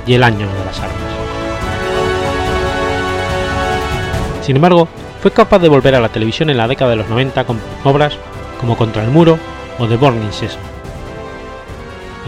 [0.06, 0.98] y El año de las armas.
[4.42, 4.88] Sin embargo,
[5.22, 8.18] fue capaz de volver a la televisión en la década de los 90 con obras
[8.60, 9.38] como Contra el muro
[9.78, 10.60] o The Burning Season.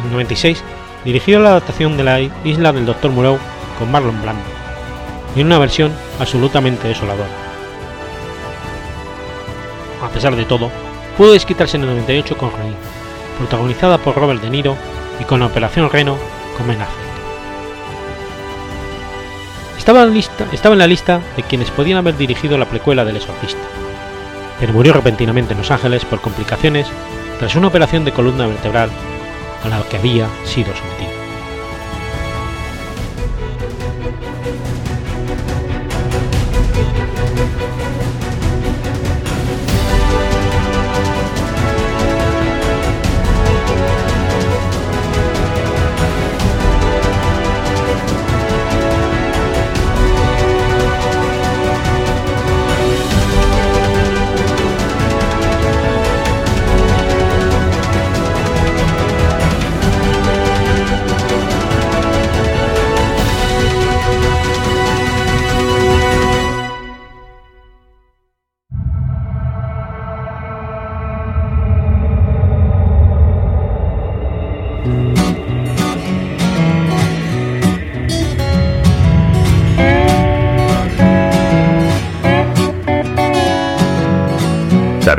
[0.04, 0.64] En 96
[1.04, 3.12] dirigió la adaptación de la Isla del Dr.
[3.12, 3.38] Moreau
[3.80, 4.44] con Marlon Brando,
[5.36, 7.30] en una versión absolutamente desoladora.
[10.04, 10.70] A pesar de todo,
[11.18, 12.76] pudo desquitarse en el 98 con Rain,
[13.38, 14.76] protagonizada por Robert De Niro
[15.20, 16.18] y con la Operación Reno
[16.58, 16.80] con Ben.
[19.78, 23.62] Estaba en, estaba en la lista de quienes podían haber dirigido la precuela del Exorcista.
[24.60, 26.88] pero murió repentinamente en Los Ángeles por complicaciones
[27.40, 28.92] tras una operación de columna vertebral
[29.64, 31.21] a la que había sido sometido.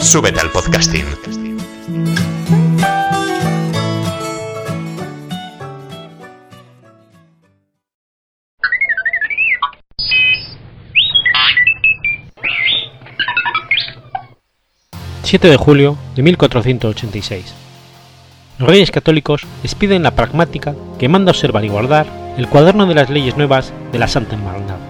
[0.00, 1.04] Súbete al podcasting.
[15.24, 17.54] ...7 de julio de 1486.
[18.58, 22.06] Los reyes católicos expiden la pragmática que manda observar y guardar
[22.38, 24.87] el cuaderno de las leyes nuevas de la Santa Hermandad.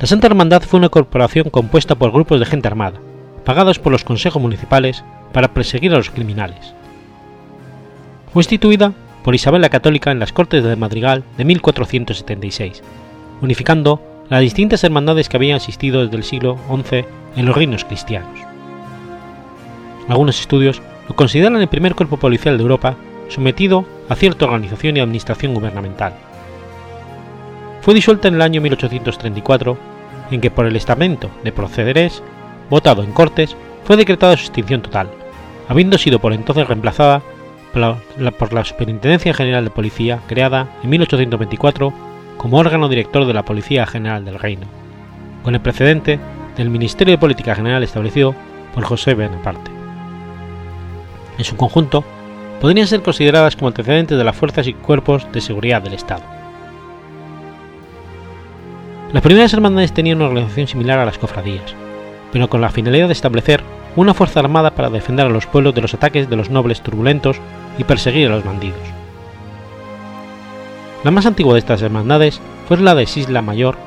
[0.00, 3.00] La Santa Hermandad fue una corporación compuesta por grupos de gente armada,
[3.44, 6.72] pagados por los consejos municipales para perseguir a los criminales.
[8.32, 8.92] Fue instituida
[9.24, 12.80] por Isabel la Católica en las Cortes de Madrigal de 1476,
[13.42, 18.38] unificando las distintas hermandades que habían existido desde el siglo XI en los reinos cristianos.
[20.08, 22.96] Algunos estudios lo consideran el primer cuerpo policial de Europa
[23.28, 26.14] sometido a cierta organización y administración gubernamental.
[27.80, 29.78] Fue disuelta en el año 1834,
[30.30, 32.22] en que por el estamento de procederes,
[32.70, 35.08] votado en Cortes, fue decretada su extinción total,
[35.68, 37.22] habiendo sido por entonces reemplazada
[37.72, 41.92] por la, Superintendencia General de Policía, creada en 1824
[42.36, 44.66] como órgano director de la Policía General del Reino,
[45.42, 46.18] con el precedente
[46.56, 48.34] del Ministerio de Política General establecido
[48.74, 49.70] por José Bonaparte.
[51.36, 52.04] En su conjunto,
[52.60, 56.37] podrían ser consideradas como antecedentes de las fuerzas y cuerpos de seguridad del Estado.
[59.12, 61.74] Las primeras hermandades tenían una organización similar a las cofradías,
[62.30, 63.62] pero con la finalidad de establecer
[63.96, 67.38] una fuerza armada para defender a los pueblos de los ataques de los nobles turbulentos
[67.78, 68.78] y perseguir a los bandidos.
[71.04, 73.78] La más antigua de estas hermandades fue la de Sisla Mayor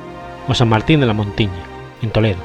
[0.48, 1.52] o San Martín de la Montiña,
[2.02, 2.40] en Toledo.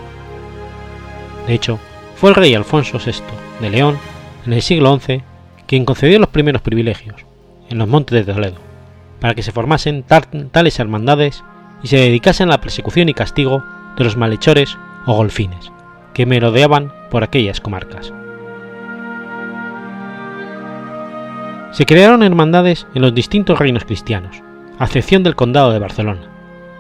[1.47, 1.79] De hecho,
[2.15, 3.23] fue el rey Alfonso VI
[3.59, 3.97] de León,
[4.45, 5.23] en el siglo XI,
[5.65, 7.25] quien concedió los primeros privilegios,
[7.71, 8.57] en los montes de Toledo,
[9.19, 11.43] para que se formasen tales hermandades
[11.81, 13.63] y se dedicasen a la persecución y castigo
[13.97, 15.71] de los malhechores o golfines,
[16.13, 18.13] que merodeaban por aquellas comarcas.
[21.71, 24.41] Se crearon hermandades en los distintos reinos cristianos,
[24.79, 26.29] a excepción del condado de Barcelona,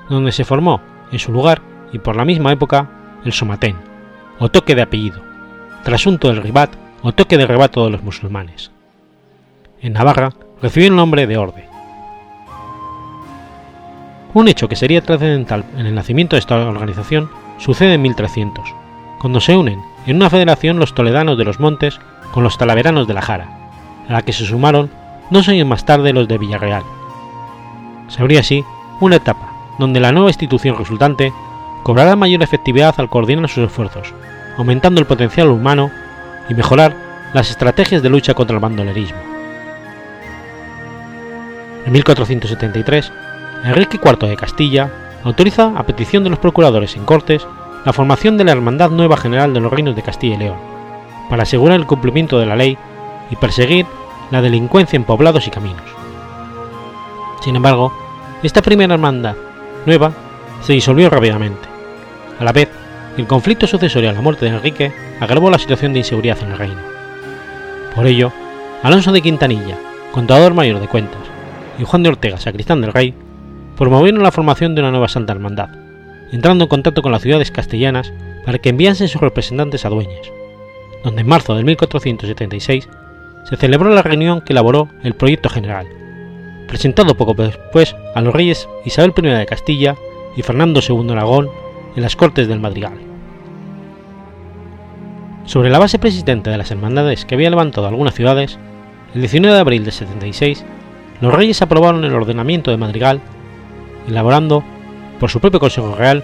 [0.09, 0.81] donde se formó,
[1.11, 2.89] en su lugar y por la misma época,
[3.23, 3.75] el somatén,
[4.39, 5.21] o toque de apellido,
[5.83, 8.71] trasunto del ribat o toque de rebato de los musulmanes.
[9.81, 11.76] En Navarra recibió el nombre de orde.
[14.37, 17.27] Un hecho que sería trascendental en el nacimiento de esta organización
[17.57, 18.69] sucede en 1300,
[19.17, 21.99] cuando se unen en una federación los toledanos de los montes
[22.35, 23.47] con los talaveranos de la Jara,
[24.07, 24.91] a la que se sumaron
[25.31, 26.83] dos años más tarde los de Villarreal.
[28.09, 28.63] Se abría así
[29.01, 31.33] una etapa donde la nueva institución resultante
[31.81, 34.13] cobrará mayor efectividad al coordinar sus esfuerzos,
[34.55, 35.89] aumentando el potencial humano
[36.47, 36.95] y mejorar
[37.33, 39.17] las estrategias de lucha contra el bandolerismo.
[41.87, 43.11] En 1473,
[43.63, 44.91] Enrique IV de Castilla
[45.23, 47.45] autoriza, a petición de los procuradores en Cortes,
[47.85, 50.57] la formación de la Hermandad Nueva General de los Reinos de Castilla y León,
[51.29, 52.77] para asegurar el cumplimiento de la ley
[53.29, 53.85] y perseguir
[54.31, 55.81] la delincuencia en poblados y caminos.
[57.41, 57.93] Sin embargo,
[58.43, 59.35] esta primera hermandad
[59.85, 60.11] nueva
[60.61, 61.67] se disolvió rápidamente.
[62.39, 62.69] A la vez,
[63.17, 66.57] el conflicto sucesorio a la muerte de Enrique agravó la situación de inseguridad en el
[66.57, 66.81] reino.
[67.95, 68.31] Por ello,
[68.83, 69.77] Alonso de Quintanilla,
[70.11, 71.21] contador mayor de cuentas,
[71.79, 73.13] y Juan de Ortega, sacristán del rey,
[73.77, 75.69] promovieron la formación de una nueva Santa Hermandad,
[76.31, 78.11] entrando en contacto con las ciudades castellanas
[78.43, 80.31] para que enviasen sus representantes a Dueñas,
[81.03, 82.89] donde en marzo de 1476
[83.43, 85.87] se celebró la reunión que elaboró el proyecto general,
[86.67, 89.95] presentado poco después a los reyes Isabel I de Castilla
[90.35, 91.49] y Fernando II de Aragón
[91.95, 92.97] en las Cortes del Madrigal.
[95.45, 98.59] Sobre la base persistente de las hermandades que había levantado algunas ciudades,
[99.13, 100.65] el 19 de abril de 76,
[101.21, 103.21] los reyes aprobaron el ordenamiento de Madrigal,
[104.07, 104.63] elaborando
[105.19, 106.23] por su propio Consejo Real,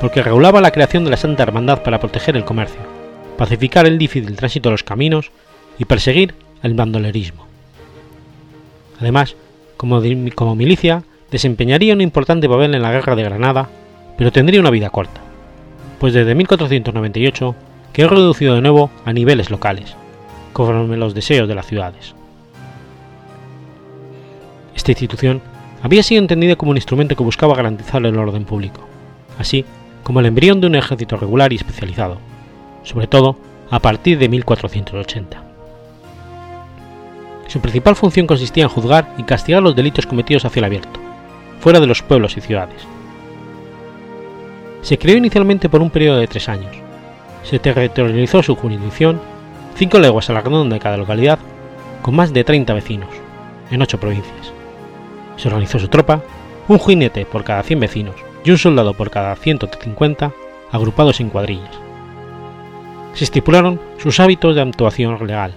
[0.00, 2.80] porque regulaba la creación de la Santa Hermandad para proteger el comercio,
[3.36, 5.30] pacificar el difícil tránsito de los caminos
[5.78, 7.46] y perseguir el bandolerismo.
[9.00, 9.36] Además,
[9.76, 13.68] como, milicia, desempeñaría un importante papel en la Guerra de Granada,
[14.16, 15.20] pero tendría una vida corta,
[15.98, 17.54] pues desde 1498
[17.92, 19.96] quedó reducido de nuevo a niveles locales,
[20.52, 22.14] conforme los deseos de las ciudades.
[24.74, 25.42] Esta institución
[25.84, 28.80] había sido entendida como un instrumento que buscaba garantizar el orden público,
[29.38, 29.66] así
[30.02, 32.16] como el embrión de un ejército regular y especializado,
[32.84, 33.36] sobre todo
[33.70, 35.44] a partir de 1480.
[37.48, 40.98] Su principal función consistía en juzgar y castigar los delitos cometidos hacia el abierto,
[41.60, 42.80] fuera de los pueblos y ciudades.
[44.80, 46.74] Se creó inicialmente por un periodo de tres años.
[47.42, 49.20] Se territorializó su jurisdicción,
[49.76, 51.38] cinco leguas a la redonda de cada localidad,
[52.00, 53.10] con más de 30 vecinos,
[53.70, 54.53] en ocho provincias.
[55.36, 56.22] Se organizó su tropa,
[56.68, 58.14] un jinete por cada 100 vecinos
[58.44, 60.32] y un soldado por cada 150,
[60.70, 61.78] agrupados en cuadrillas.
[63.14, 65.54] Se estipularon sus hábitos de actuación legal,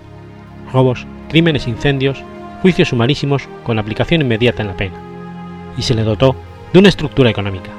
[0.72, 2.24] robos, crímenes, incendios,
[2.62, 4.98] juicios sumarísimos con aplicación inmediata en la pena,
[5.78, 6.36] y se le dotó
[6.74, 7.72] de una estructura económica,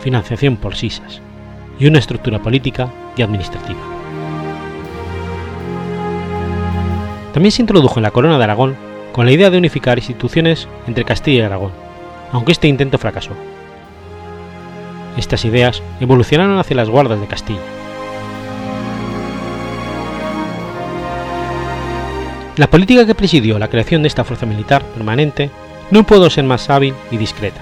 [0.00, 1.20] financiación por sisas,
[1.78, 3.80] y una estructura política y administrativa.
[7.32, 8.89] También se introdujo en la corona de Aragón
[9.20, 11.72] con la idea de unificar instituciones entre Castilla y Aragón,
[12.32, 13.32] aunque este intento fracasó.
[15.18, 17.60] Estas ideas evolucionaron hacia las guardas de Castilla.
[22.56, 25.50] La política que presidió la creación de esta fuerza militar permanente
[25.90, 27.60] no pudo ser más hábil y discreta.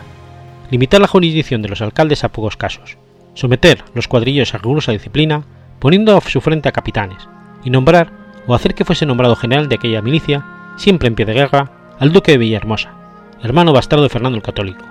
[0.70, 2.98] Limitar la jurisdicción de los alcaldes a pocos casos,
[3.34, 5.42] someter los cuadrillos a rigurosa disciplina,
[5.80, 7.26] poniendo a su frente a capitanes,
[7.64, 8.12] y nombrar
[8.46, 10.44] o hacer que fuese nombrado general de aquella milicia
[10.78, 12.94] siempre en pie de guerra, al duque de Villahermosa,
[13.42, 14.84] hermano bastardo de Fernando el Católico.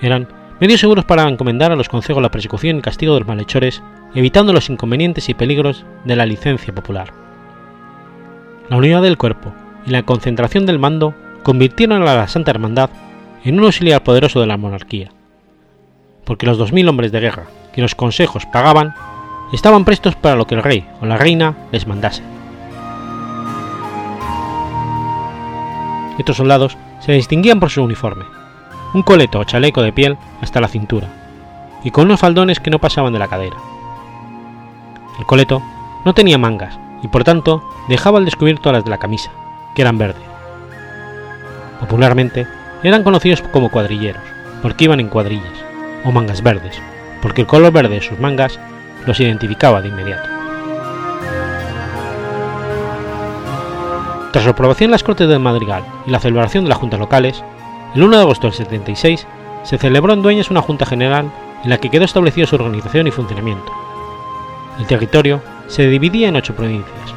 [0.00, 0.28] Eran
[0.60, 3.82] medios seguros para encomendar a los consejos la persecución y castigo de los malhechores,
[4.14, 7.12] evitando los inconvenientes y peligros de la licencia popular.
[8.68, 9.52] La unidad del cuerpo
[9.86, 12.90] y la concentración del mando convirtieron a la Santa Hermandad
[13.44, 15.10] en un auxiliar poderoso de la monarquía,
[16.24, 18.94] porque los dos mil hombres de guerra que los consejos pagaban
[19.52, 22.35] estaban prestos para lo que el rey o la reina les mandase.
[26.18, 28.24] Estos soldados se distinguían por su uniforme,
[28.94, 31.08] un coleto o chaleco de piel hasta la cintura,
[31.84, 33.56] y con unos faldones que no pasaban de la cadera.
[35.18, 35.62] El coleto
[36.04, 39.30] no tenía mangas y por tanto dejaba al descubierto las de la camisa,
[39.74, 40.20] que eran verde.
[41.80, 42.46] Popularmente
[42.82, 44.22] eran conocidos como cuadrilleros,
[44.62, 45.52] porque iban en cuadrillas,
[46.04, 46.80] o mangas verdes,
[47.20, 48.58] porque el color verde de sus mangas
[49.06, 50.35] los identificaba de inmediato.
[54.36, 57.42] Tras la aprobación en las Cortes del Madrigal y la celebración de las juntas locales,
[57.94, 59.26] el 1 de agosto del 76
[59.62, 61.32] se celebró en Dueñas una Junta General
[61.64, 63.72] en la que quedó establecido su organización y funcionamiento.
[64.78, 67.14] El territorio se dividía en ocho provincias: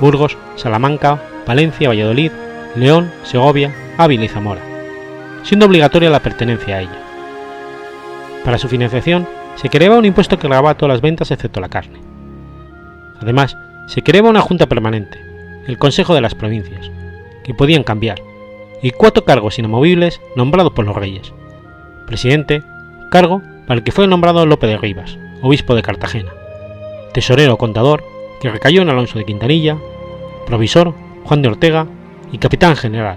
[0.00, 2.32] Burgos, Salamanca, Palencia, Valladolid,
[2.76, 4.62] León, Segovia, Ávila y Zamora,
[5.42, 6.98] siendo obligatoria la pertenencia a ella.
[8.42, 12.00] Para su financiación se creaba un impuesto que grababa todas las ventas excepto la carne.
[13.20, 13.54] Además,
[13.86, 15.33] se creaba una junta permanente,
[15.66, 16.90] el Consejo de las Provincias,
[17.42, 18.22] que podían cambiar,
[18.82, 21.32] y cuatro cargos inamovibles nombrados por los reyes.
[22.06, 22.62] Presidente,
[23.10, 26.32] cargo para el que fue nombrado Lope de Rivas, obispo de Cartagena.
[27.12, 28.04] Tesorero contador,
[28.40, 29.78] que recayó en Alonso de Quintanilla.
[30.46, 30.94] Provisor,
[31.24, 31.86] Juan de Ortega.
[32.32, 33.16] Y capitán general,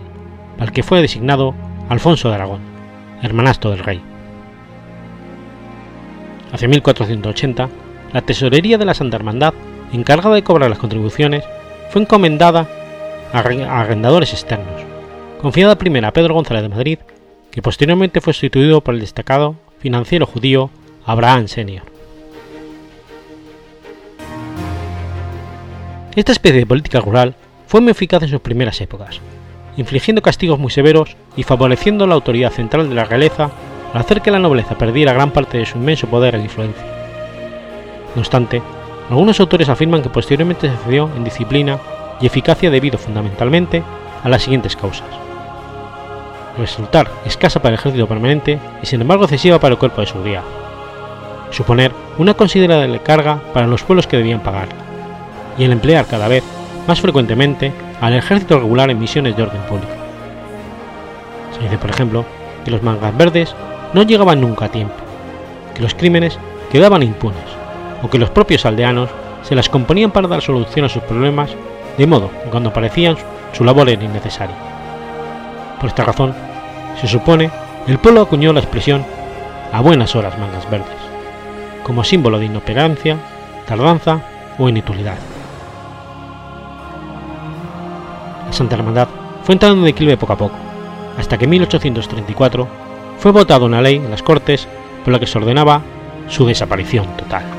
[0.58, 1.56] para el que fue designado
[1.90, 2.62] Alfonso de Aragón,
[3.24, 4.00] hermanastro del rey.
[6.52, 7.70] Hacia 1480,
[8.14, 9.56] la tesorería de la Santa Hermandad,
[9.92, 11.44] encargada de cobrar las contribuciones,
[11.90, 12.68] fue encomendada
[13.34, 14.82] a arrendadores externos,
[15.42, 17.00] confiada primero a Pedro González de Madrid,
[17.52, 20.70] que posteriormente fue sustituido por el destacado financiero judío
[21.06, 21.84] Abraham Senior.
[26.16, 27.36] Esta especie de política rural
[27.68, 29.20] fue muy eficaz en sus primeras épocas,
[29.78, 33.52] infligiendo castigos muy severos y favoreciendo la autoridad central de la realeza
[33.94, 36.84] al hacer que la nobleza perdiera gran parte de su inmenso poder e influencia.
[38.16, 38.62] No obstante,
[39.10, 41.80] algunos autores afirman que posteriormente se cedió en disciplina
[42.20, 43.84] y eficacia debido fundamentalmente
[44.24, 45.08] a las siguientes causas.
[46.58, 50.44] Resultar escasa para el ejército permanente y sin embargo excesiva para el cuerpo de seguridad.
[51.52, 54.76] Suponer una considerable carga para los pueblos que debían pagarla.
[55.58, 56.44] Y el emplear cada vez
[56.88, 59.94] más frecuentemente al ejército regular en misiones de orden público.
[61.56, 62.26] Se dice, por ejemplo,
[62.66, 63.56] que los mangas verdes
[63.94, 64.96] no llegaban nunca a tiempo,
[65.74, 66.38] que los crímenes
[66.72, 67.47] quedaban impunes,
[68.04, 69.10] o que los propios aldeanos
[69.44, 71.52] se las componían para dar solución a sus problemas,
[71.98, 73.18] de modo que cuando aparecían
[73.54, 74.56] su labor era innecesaria.
[75.80, 76.34] Por esta razón,
[77.00, 77.50] se supone,
[77.88, 79.06] el pueblo acuñó la expresión
[79.72, 80.98] a buenas horas mangas verdes,
[81.84, 83.18] como símbolo de inoperancia,
[83.68, 84.22] tardanza
[84.58, 85.18] o inutilidad.
[88.46, 89.08] La Santa Hermandad
[89.44, 90.56] fue entrando en declive poco a poco,
[91.18, 92.68] hasta que en 1834
[93.20, 94.68] fue votada una ley en las Cortes
[95.04, 95.82] por la que se ordenaba
[96.28, 97.57] su desaparición total.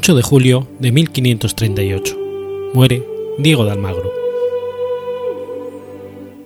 [0.00, 2.16] 8 de julio de 1538.
[2.72, 4.10] Muere Diego de Almagro.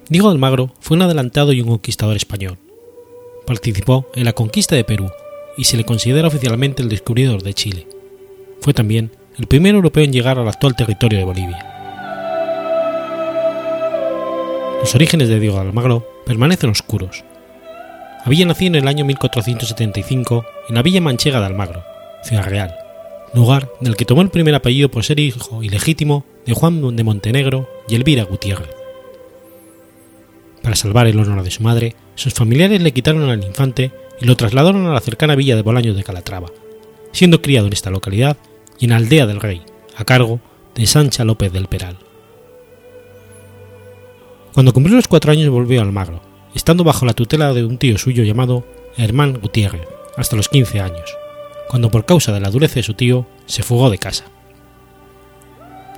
[0.08, 2.58] Diego de Almagro fue un adelantado y un conquistador español.
[3.46, 5.08] Participó en la conquista de Perú
[5.56, 7.86] y se le considera oficialmente el descubridor de Chile.
[8.60, 11.58] Fue también el primer europeo en llegar al actual territorio de Bolivia.
[14.80, 17.22] Los orígenes de Diego de Almagro permanecen oscuros.
[18.24, 21.84] Había nacido en el año 1475 en la villa manchega de Almagro,
[22.24, 22.83] Ciudad Real,
[23.34, 27.68] lugar del que tomó el primer apellido por ser hijo ilegítimo de Juan de Montenegro
[27.88, 28.70] y Elvira Gutiérrez.
[30.62, 34.36] Para salvar el honor de su madre, sus familiares le quitaron al infante y lo
[34.36, 36.50] trasladaron a la cercana villa de Bolaños de Calatrava,
[37.12, 38.36] siendo criado en esta localidad
[38.78, 39.62] y en Aldea del Rey,
[39.96, 40.40] a cargo
[40.74, 41.98] de Sancha López del Peral.
[44.54, 46.22] Cuando cumplió los cuatro años volvió a Almagro,
[46.54, 48.64] estando bajo la tutela de un tío suyo llamado
[48.96, 51.23] Hermán Gutiérrez, hasta los 15 años
[51.74, 54.26] cuando por causa de la dureza de su tío se fugó de casa.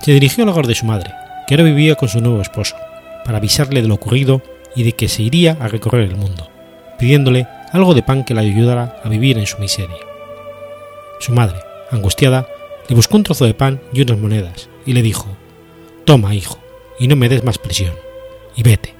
[0.01, 1.13] Se dirigió al hogar de su madre,
[1.47, 2.75] que ahora vivía con su nuevo esposo,
[3.27, 4.41] para avisarle de lo ocurrido
[4.75, 6.49] y de que se iría a recorrer el mundo,
[6.99, 9.99] pidiéndole algo de pan que le ayudara a vivir en su miseria.
[11.21, 11.59] Su madre,
[11.91, 12.49] angustiada,
[12.89, 15.37] le buscó un trozo de pan y unas monedas y le dijo,
[16.07, 16.59] Toma, hijo,
[16.99, 17.93] y no me des más prisión,
[18.57, 18.95] y vete,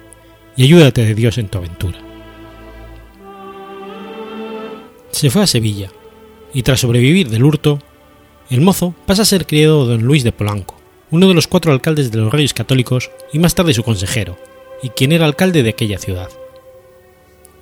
[0.55, 1.97] y ayúdate de Dios en tu aventura.
[5.09, 5.89] Se fue a Sevilla,
[6.53, 7.79] y tras sobrevivir del hurto,
[8.49, 10.79] el mozo pasa a ser criado de don Luis de Polanco,
[11.11, 14.37] uno de los cuatro alcaldes de los Reyes Católicos y más tarde su consejero,
[14.81, 16.29] y quien era alcalde de aquella ciudad.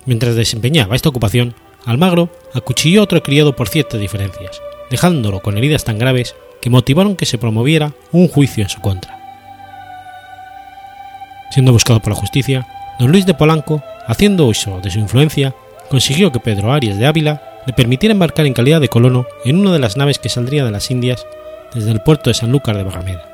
[0.04, 4.60] Mientras desempeñaba esta ocupación, Almagro acuchilló a otro criado por ciertas diferencias,
[4.90, 9.16] dejándolo con heridas tan graves que motivaron que se promoviera un juicio en su contra.
[11.50, 12.66] Siendo buscado por la justicia,
[12.98, 15.54] don Luis de Polanco, haciendo uso de su influencia,
[15.88, 19.72] consiguió que Pedro Arias de Ávila le permitiera embarcar en calidad de colono en una
[19.72, 21.26] de las naves que saldría de las Indias
[21.74, 23.28] desde el puerto de Sanlúcar de Barrameda.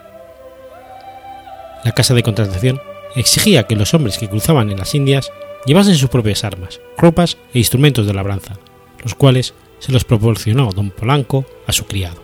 [1.84, 2.80] La casa de contratación
[3.14, 5.30] exigía que los hombres que cruzaban en las Indias
[5.66, 8.56] llevasen sus propias armas, ropas e instrumentos de labranza,
[9.02, 12.22] los cuales se los proporcionó don Polanco a su criado.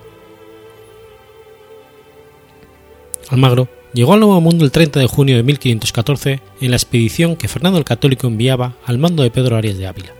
[3.30, 7.48] Almagro llegó al Nuevo Mundo el 30 de junio de 1514 en la expedición que
[7.48, 10.14] Fernando el Católico enviaba al mando de Pedro Arias de Ávila.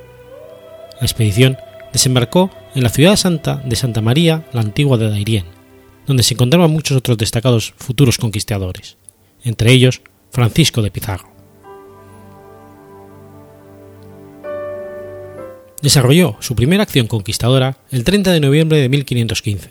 [1.01, 1.57] La expedición
[1.93, 5.45] desembarcó en la ciudad santa de Santa María, la antigua de Dairien,
[6.07, 8.97] donde se encontraban muchos otros destacados futuros conquistadores,
[9.43, 11.31] entre ellos Francisco de Pizarro.
[15.83, 19.71] Desarrolló su primera acción conquistadora el 30 de noviembre de 1515,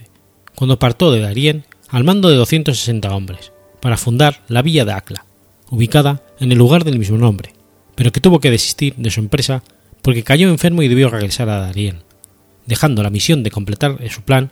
[0.55, 3.51] cuando partió de Darien al mando de 260 hombres,
[3.82, 5.26] para fundar la villa de Acla,
[5.70, 7.53] ubicada en el lugar del mismo nombre,
[7.95, 9.63] pero que tuvo que desistir de su empresa
[10.01, 12.03] porque cayó enfermo y debió regresar a Darien,
[12.68, 14.51] dejando la misión de completar su plan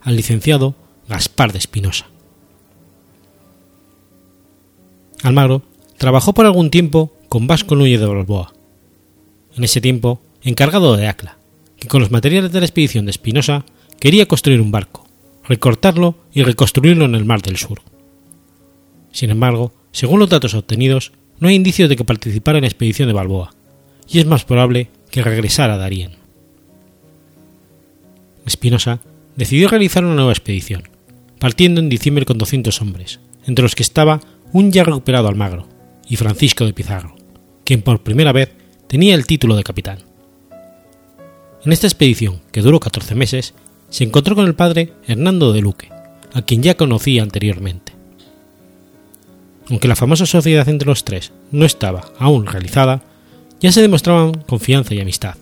[0.00, 0.74] al licenciado
[1.08, 2.06] Gaspar de Espinosa.
[5.22, 5.62] Almagro
[5.98, 8.52] trabajó por algún tiempo con Vasco Núñez de Balboa,
[9.56, 11.38] en ese tiempo encargado de Acla,
[11.78, 13.64] que con los materiales de la expedición de Espinosa
[13.98, 15.06] quería construir un barco,
[15.44, 17.82] recortarlo y reconstruirlo en el Mar del Sur.
[19.10, 23.08] Sin embargo, según los datos obtenidos, no hay indicios de que participara en la expedición
[23.08, 23.54] de Balboa,
[24.08, 26.25] y es más probable que regresara a Darien.
[28.46, 29.00] Espinosa
[29.36, 30.88] decidió realizar una nueva expedición,
[31.38, 34.20] partiendo en diciembre con 200 hombres, entre los que estaba
[34.52, 35.68] un ya recuperado Almagro
[36.08, 37.16] y Francisco de Pizarro,
[37.64, 38.52] quien por primera vez
[38.86, 39.98] tenía el título de capitán.
[41.64, 43.54] En esta expedición, que duró 14 meses,
[43.88, 45.90] se encontró con el padre Hernando de Luque,
[46.32, 47.92] a quien ya conocía anteriormente.
[49.68, 53.02] Aunque la famosa sociedad entre los tres no estaba aún realizada,
[53.60, 55.36] ya se demostraban confianza y amistad.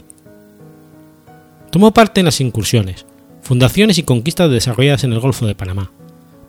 [1.75, 3.05] Tomó parte en las incursiones,
[3.43, 5.91] fundaciones y conquistas desarrolladas en el Golfo de Panamá,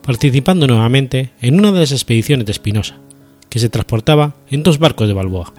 [0.03, 2.99] participando nuevamente en una de las expediciones de Espinosa,
[3.49, 5.51] que se transportaba en dos barcos de Balboa.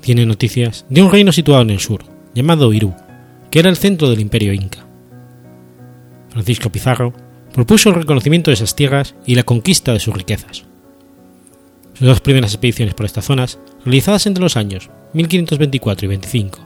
[0.00, 2.04] Tiene noticias de un reino situado en el sur,
[2.36, 2.94] llamado Irú,
[3.50, 4.86] que era el centro del imperio inca.
[6.28, 7.12] Francisco Pizarro
[7.52, 10.69] propuso el reconocimiento de esas tierras y la conquista de sus riquezas.
[12.00, 16.58] Sus dos primeras expediciones por estas zonas, realizadas entre los años 1524 y 25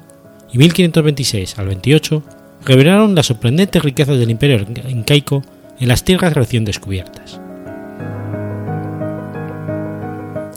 [0.52, 2.22] y 1526 al 28,
[2.64, 5.42] revelaron las sorprendentes riquezas del imperio incaico
[5.80, 7.40] en las tierras recién descubiertas.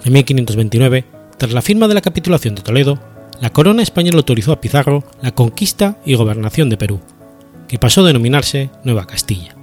[0.05, 1.05] En 1529,
[1.39, 2.99] tras la firma de la capitulación de Toledo,
[3.41, 6.99] la corona española autorizó a Pizarro la conquista y gobernación de Perú,
[7.67, 9.55] que pasó a denominarse Nueva Castilla.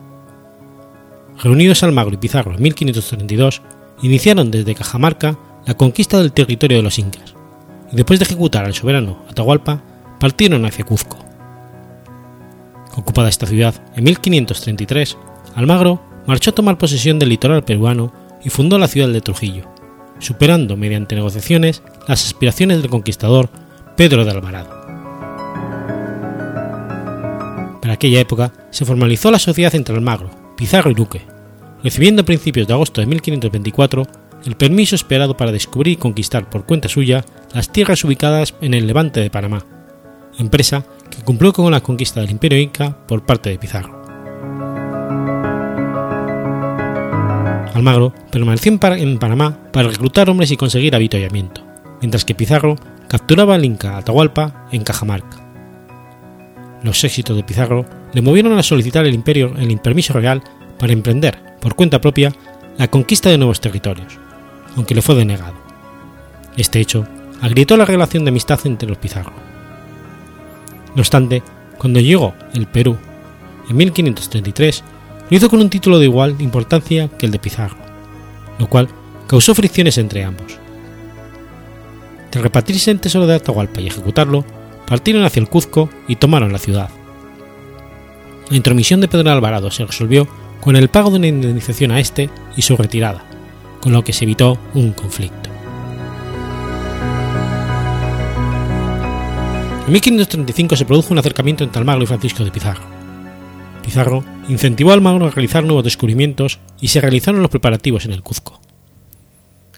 [1.41, 3.62] Reunidos Almagro y Pizarro en 1532,
[4.05, 7.35] iniciaron desde Cajamarca la conquista del territorio de los incas,
[7.91, 9.83] y después de ejecutar al soberano Atahualpa,
[10.21, 11.19] partieron hacia Cuzco.
[12.97, 15.17] Ocupada esta ciudad en 1533,
[15.55, 18.13] Almagro marchó a tomar posesión del litoral peruano
[18.45, 19.65] y fundó la ciudad de Trujillo,
[20.19, 23.49] superando mediante negociaciones las aspiraciones del conquistador
[23.97, 24.85] Pedro de Alvarado.
[27.81, 31.34] Para aquella época se formalizó la sociedad entre Almagro, Pizarro y Luque,
[31.85, 34.07] recibiendo a principios de agosto de 1524
[34.47, 38.87] el permiso esperado para descubrir y conquistar por cuenta suya las tierras ubicadas en el
[38.87, 39.64] levante de Panamá,
[40.39, 44.03] empresa que cumplió con la conquista del imperio inca por parte de Pizarro.
[47.74, 51.62] Almagro permaneció en Panamá para reclutar hombres y conseguir avituallamiento,
[52.01, 52.76] mientras que Pizarro
[53.09, 55.45] capturaba al inca Atahualpa en Cajamarca.
[56.82, 60.43] Los éxitos de Pizarro le movieron a solicitar el imperio el permiso real
[60.78, 62.31] para emprender, por cuenta propia,
[62.77, 64.19] la conquista de nuevos territorios,
[64.77, 65.55] aunque le fue denegado.
[66.59, 67.09] Este hecho
[67.41, 69.33] agrietó la relación de amistad entre los Pizarro.
[70.95, 71.43] No obstante,
[71.79, 72.99] cuando llegó el Perú
[73.71, 74.85] en 1533,
[75.31, 77.79] lo hizo con un título de igual importancia que el de Pizarro,
[78.59, 78.91] lo cual
[79.27, 80.59] causó fricciones entre ambos.
[82.29, 84.45] Tras repartirse el tesoro de Atahualpa y ejecutarlo,
[84.87, 86.91] partieron hacia el Cuzco y tomaron la ciudad.
[88.51, 90.29] La intromisión de Pedro Alvarado se resolvió
[90.65, 93.23] con el pago de una indemnización a este y su retirada,
[93.83, 95.51] con lo que se evitó un conflicto.
[99.87, 102.83] En 1535 se produjo un acercamiento entre Almagro y Francisco de Pizarro.
[103.83, 108.23] Pizarro incentivó a Almagro a realizar nuevos descubrimientos y se realizaron los preparativos en el
[108.23, 108.59] Cuzco.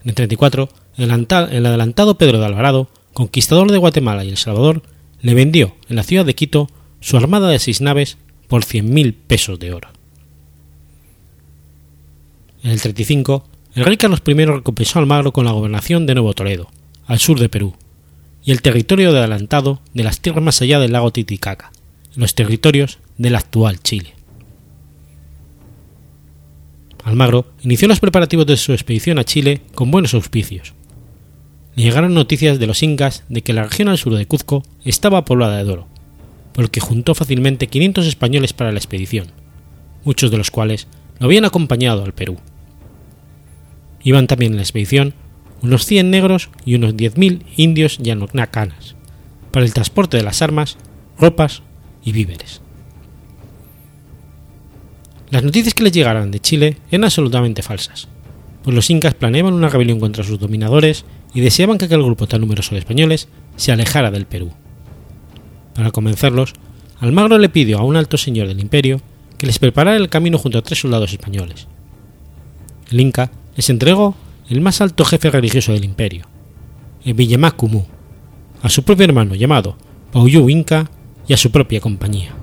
[0.05, 0.69] En el 34,
[0.99, 4.83] el adelantado Pedro de Alvarado, conquistador de Guatemala y El Salvador,
[5.21, 6.69] le vendió en la ciudad de Quito
[7.01, 9.96] su armada de seis naves por 100.000 pesos de oro.
[12.67, 13.45] En el 35,
[13.77, 16.69] el rey Carlos I recompensó a Almagro con la gobernación de Nuevo Toledo,
[17.07, 17.77] al sur de Perú,
[18.43, 21.71] y el territorio de adelantado de las tierras más allá del lago Titicaca,
[22.17, 24.15] los territorios del actual Chile.
[27.05, 30.75] Almagro inició los preparativos de su expedición a Chile con buenos auspicios.
[31.77, 35.25] Le llegaron noticias de los incas de que la región al sur de Cuzco estaba
[35.25, 35.87] poblada de oro,
[36.53, 39.29] por lo que juntó fácilmente 500 españoles para la expedición,
[40.03, 40.89] muchos de los cuales
[41.21, 42.39] lo habían acompañado al Perú.
[44.07, 45.15] Iban también en la expedición
[45.63, 48.95] unos 100 negros y unos 10.000 indios yanonacanas,
[49.51, 50.77] para el transporte de las armas,
[51.19, 51.63] ropas
[52.05, 52.61] y víveres.
[55.31, 58.07] Las noticias que les llegaran de Chile eran absolutamente falsas,
[58.63, 61.05] pues los incas planeaban una rebelión contra sus dominadores
[61.35, 63.27] y deseaban que aquel grupo tan numeroso de españoles
[63.57, 64.53] se alejara del Perú.
[65.75, 66.53] Para convencerlos,
[67.01, 69.01] Almagro le pidió a un alto señor del imperio
[69.37, 71.67] que les preparara el camino junto a tres soldados españoles.
[72.93, 74.15] El Inca les entregó
[74.49, 76.27] el más alto jefe religioso del imperio,
[77.05, 77.55] el Villamá
[78.63, 79.77] a su propio hermano llamado
[80.13, 80.91] Pauyu Inca
[81.27, 82.35] y a su propia compañía.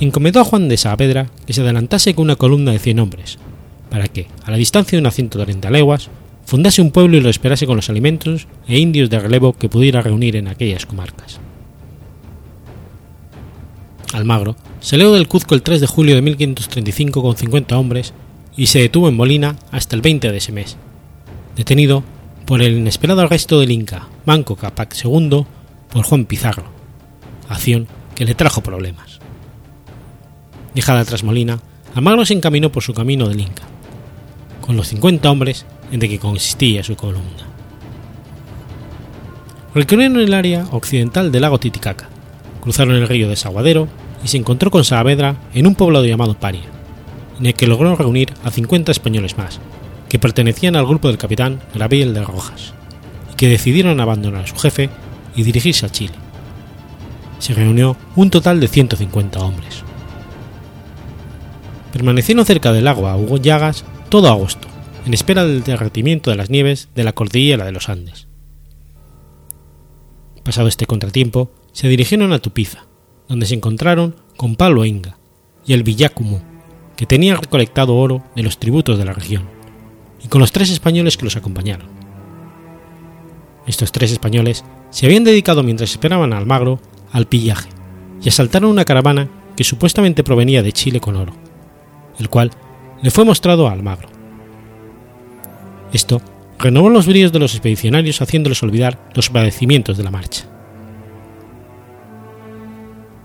[0.00, 3.38] Encomendó a Juan de Saavedra que se adelantase con una columna de 100 hombres,
[3.90, 6.10] para que, a la distancia de unas 130 leguas,
[6.44, 10.02] fundase un pueblo y lo esperase con los alimentos e indios de relevo que pudiera
[10.02, 11.38] reunir en aquellas comarcas.
[14.14, 18.14] Almagro salió del Cuzco el 3 de julio de 1535 con 50 hombres
[18.56, 20.76] y se detuvo en Molina hasta el 20 de ese mes,
[21.56, 22.04] detenido
[22.46, 25.44] por el inesperado arresto del Inca Manco Capac II
[25.90, 26.64] por Juan Pizarro,
[27.48, 29.18] acción que le trajo problemas.
[30.76, 31.58] Dejada tras Molina,
[31.96, 33.64] Almagro se encaminó por su camino del Inca,
[34.60, 37.48] con los 50 hombres entre que consistía su columna.
[39.74, 42.08] Recorrieron el área occidental del lago Titicaca,
[42.60, 43.88] cruzaron el río de Saguadero
[44.24, 46.64] y se encontró con Saavedra en un poblado llamado Paria,
[47.38, 49.60] en el que logró reunir a 50 españoles más,
[50.08, 52.72] que pertenecían al grupo del capitán Gabriel de Rojas,
[53.32, 54.88] y que decidieron abandonar a su jefe
[55.36, 56.14] y dirigirse a Chile.
[57.38, 59.82] Se reunió un total de 150 hombres.
[61.92, 64.68] Permanecieron cerca del agua Hugo Llagas todo agosto,
[65.04, 68.26] en espera del derretimiento de las nieves de la cordillera de los Andes.
[70.42, 72.86] Pasado este contratiempo, se dirigieron a Tupiza,
[73.28, 75.16] donde se encontraron con Pablo Inga
[75.66, 76.40] y el Villacumu,
[76.96, 79.44] que tenía recolectado oro de los tributos de la región,
[80.22, 81.88] y con los tres españoles que los acompañaron.
[83.66, 86.80] Estos tres españoles se habían dedicado mientras esperaban a Almagro
[87.12, 87.68] al pillaje
[88.22, 91.32] y asaltaron una caravana que supuestamente provenía de Chile con oro,
[92.18, 92.50] el cual
[93.02, 94.08] le fue mostrado a Almagro.
[95.92, 96.20] Esto
[96.58, 100.46] renovó los bríos de los expedicionarios haciéndoles olvidar los padecimientos de la marcha.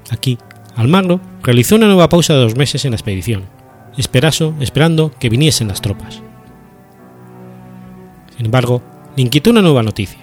[0.10, 0.38] Aquí,
[0.76, 3.44] Almagro realizó una nueva pausa de dos meses en la expedición,
[3.98, 6.22] esperaso, esperando que viniesen las tropas.
[8.38, 8.82] Sin embargo,
[9.16, 10.20] le inquietó una nueva noticia.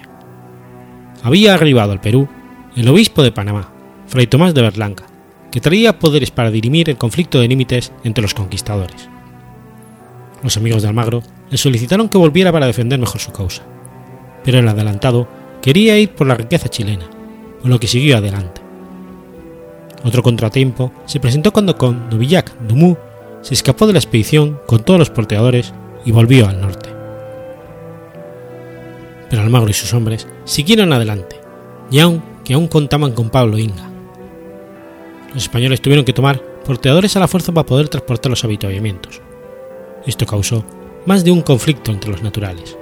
[1.23, 2.27] Había arribado al Perú
[2.75, 3.71] el obispo de Panamá,
[4.07, 5.05] Fray Tomás de Berlanga,
[5.51, 9.09] que traía poderes para dirimir el conflicto de límites entre los conquistadores.
[10.43, 13.63] Los amigos de Almagro le solicitaron que volviera para defender mejor su causa,
[14.43, 15.27] pero el adelantado
[15.61, 17.05] quería ir por la riqueza chilena,
[17.61, 18.66] por lo que siguió adelante.
[20.03, 22.97] Otro contratiempo se presentó cuando con Novillac Dumou
[23.41, 25.73] se escapó de la expedición con todos los porteadores
[26.05, 26.89] y volvió al norte.
[29.29, 31.39] Pero Almagro y sus hombres siguieron adelante,
[31.91, 33.89] y aunque aún contaban con Pablo Inga.
[35.33, 39.21] Los españoles tuvieron que tomar porteadores a la fuerza para poder transportar los habituamientos.
[40.05, 40.63] Esto causó
[41.05, 42.77] más de un conflicto entre los naturales.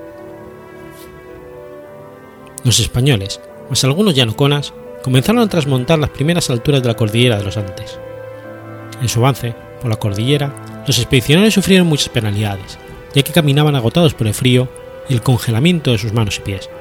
[2.63, 3.39] Los españoles,
[3.70, 4.74] más algunos llanoconas,
[5.06, 7.99] comenzaron a trasmontar las primeras alturas de la cordillera de los Andes.
[9.03, 10.51] En su avance por la cordillera,
[10.88, 12.80] los expedicionarios sufrieron muchas penalidades,
[13.14, 14.68] ya que caminaban agotados por el frío
[15.08, 16.72] y el congelamiento de sus manos y pies,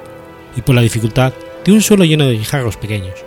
[0.57, 1.35] y por la dificultad
[1.66, 3.22] de un suelo lleno de guijarros pequeños,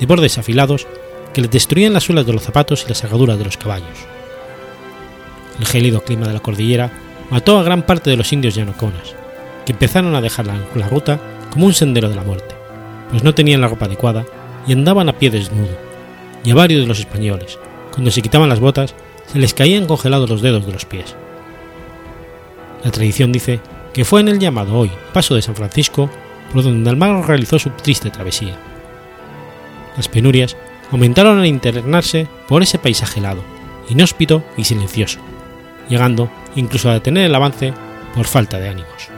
[0.00, 0.88] de bordes afilados
[1.32, 4.00] que les destruían las suelas de los zapatos y las agaduras de los caballos.
[5.60, 6.90] El gélido clima de la cordillera
[7.30, 9.14] mató a gran parte de los indios llanoconas,
[9.64, 11.20] que empezaron a dejar la ruta
[11.52, 12.56] como un sendero de la muerte,
[13.10, 14.26] pues no tenían la ropa adecuada
[14.66, 15.76] y andaban a pie desnudo,
[16.44, 17.58] y a varios de los españoles,
[17.92, 18.94] cuando se quitaban las botas,
[19.26, 21.14] se les caían congelados los dedos de los pies.
[22.84, 23.60] La tradición dice
[23.92, 26.10] que fue en el llamado hoy Paso de San Francisco
[26.52, 28.56] por donde Almagro realizó su triste travesía.
[29.96, 30.56] Las penurias
[30.90, 33.42] aumentaron al internarse por ese paisaje helado,
[33.88, 35.20] inhóspito y silencioso,
[35.88, 37.72] llegando incluso a detener el avance
[38.14, 39.08] por falta de ánimos.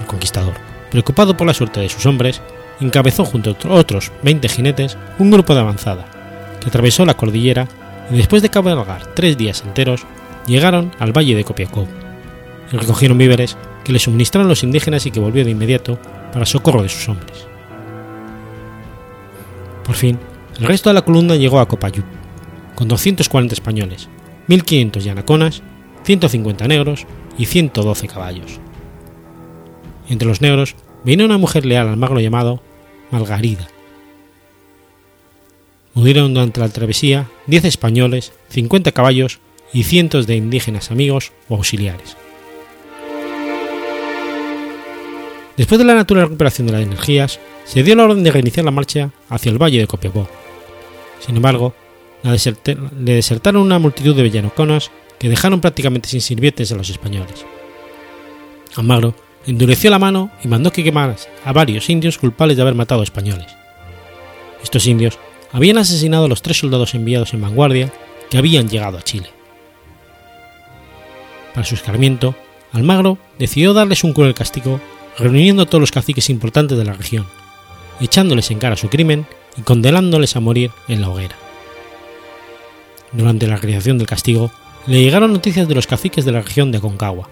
[0.00, 0.54] El conquistador,
[0.90, 2.40] preocupado por la suerte de sus hombres,
[2.80, 6.06] encabezó junto a otros 20 jinetes un grupo de avanzada,
[6.60, 7.68] que atravesó la cordillera
[8.10, 10.06] y después de cabalgar tres días enteros,
[10.46, 11.86] llegaron al valle de Copiapó
[12.78, 15.98] recogieron víveres que les suministraron los indígenas y que volvió de inmediato
[16.32, 17.46] para socorro de sus hombres.
[19.84, 20.18] Por fin,
[20.58, 22.02] el resto de la columna llegó a Copayú,
[22.74, 24.08] con 240 españoles,
[24.46, 25.62] 1500 yanaconas,
[26.04, 27.06] 150 negros
[27.36, 28.60] y 112 caballos.
[30.08, 32.62] Entre los negros vino una mujer leal al magro llamado
[33.10, 33.68] Margarida.
[35.94, 39.40] Murieron durante la travesía 10 españoles, 50 caballos
[39.72, 42.16] y cientos de indígenas amigos o auxiliares.
[45.56, 48.70] Después de la natural recuperación de las energías, se dio la orden de reiniciar la
[48.70, 50.28] marcha hacia el valle de Copiapó.
[51.20, 51.74] Sin embargo,
[52.22, 57.44] le desertaron una multitud de villanoconas que dejaron prácticamente sin sirvientes a los españoles.
[58.76, 59.14] Almagro
[59.46, 63.04] endureció la mano y mandó que quemaran a varios indios culpables de haber matado a
[63.04, 63.46] españoles.
[64.62, 65.18] Estos indios
[65.52, 67.92] habían asesinado a los tres soldados enviados en vanguardia
[68.28, 69.30] que habían llegado a Chile.
[71.54, 72.34] Para su escarmiento,
[72.72, 74.80] Almagro decidió darles un cruel castigo
[75.18, 77.26] reuniendo a todos los caciques importantes de la región,
[78.00, 79.26] echándoles en cara su crimen
[79.56, 81.34] y condenándoles a morir en la hoguera.
[83.12, 84.52] Durante la realización del castigo,
[84.86, 87.28] le llegaron noticias de los caciques de la región de Aconcagua,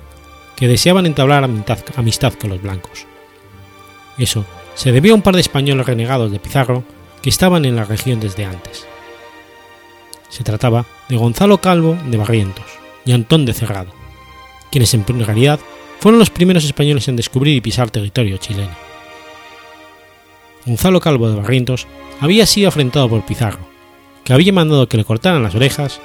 [0.58, 3.06] que deseaban entablar amistad, con los blancos.
[4.18, 4.44] Eso
[4.74, 6.82] se debió a un par de españoles renegados de Pizarro
[7.22, 8.84] que estaban en la región desde antes.
[10.28, 12.64] Se trataba de Gonzalo Calvo de Barrientos
[13.04, 13.92] y Antón de Cerrado,
[14.72, 15.60] quienes en realidad
[16.00, 18.74] fueron los primeros españoles en descubrir y pisar territorio chileno.
[20.66, 21.86] Gonzalo Calvo de Barrientos
[22.20, 23.60] había sido afrentado por Pizarro,
[24.24, 26.00] que había mandado que le cortaran las orejas,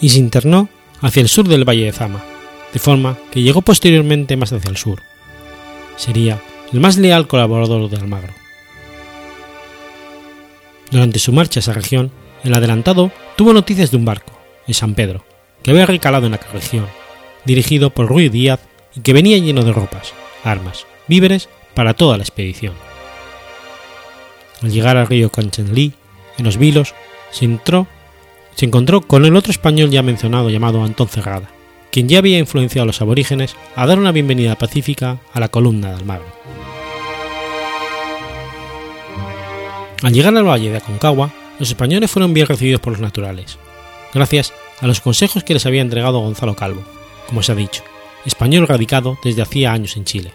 [0.00, 0.68] y se internó
[1.00, 2.22] hacia el sur del Valle de Zama,
[2.76, 5.00] de forma que llegó posteriormente más hacia el sur.
[5.96, 6.42] Sería
[6.74, 8.34] el más leal colaborador de Almagro.
[10.90, 12.10] Durante su marcha a esa región,
[12.44, 15.24] el adelantado tuvo noticias de un barco, en San Pedro,
[15.62, 16.86] que había recalado en la región,
[17.46, 18.60] dirigido por Ruy Díaz
[18.94, 20.12] y que venía lleno de ropas,
[20.44, 22.74] armas, víveres para toda la expedición.
[24.60, 25.94] Al llegar al río Conchenlí,
[26.36, 26.94] en los Vilos,
[27.30, 27.86] se, entró,
[28.54, 31.55] se encontró con el otro español ya mencionado llamado Antón Cerrada,
[31.96, 35.88] quien ya había influenciado a los aborígenes a dar una bienvenida pacífica a la columna
[35.88, 36.26] de Almagro.
[40.02, 43.56] Al llegar al valle de Aconcagua, los españoles fueron bien recibidos por los naturales,
[44.12, 46.84] gracias a los consejos que les había entregado Gonzalo Calvo,
[47.28, 47.82] como se ha dicho,
[48.26, 50.32] español radicado desde hacía años en Chile.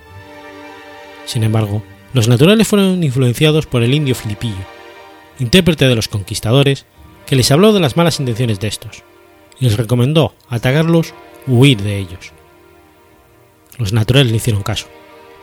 [1.25, 1.83] Sin embargo,
[2.15, 4.65] los naturales fueron influenciados por el indio Filipillo,
[5.37, 6.87] intérprete de los conquistadores,
[7.27, 9.03] que les habló de las malas intenciones de estos,
[9.59, 11.13] y les recomendó atacarlos
[11.47, 12.31] huir de ellos.
[13.77, 14.87] Los naturales le hicieron caso,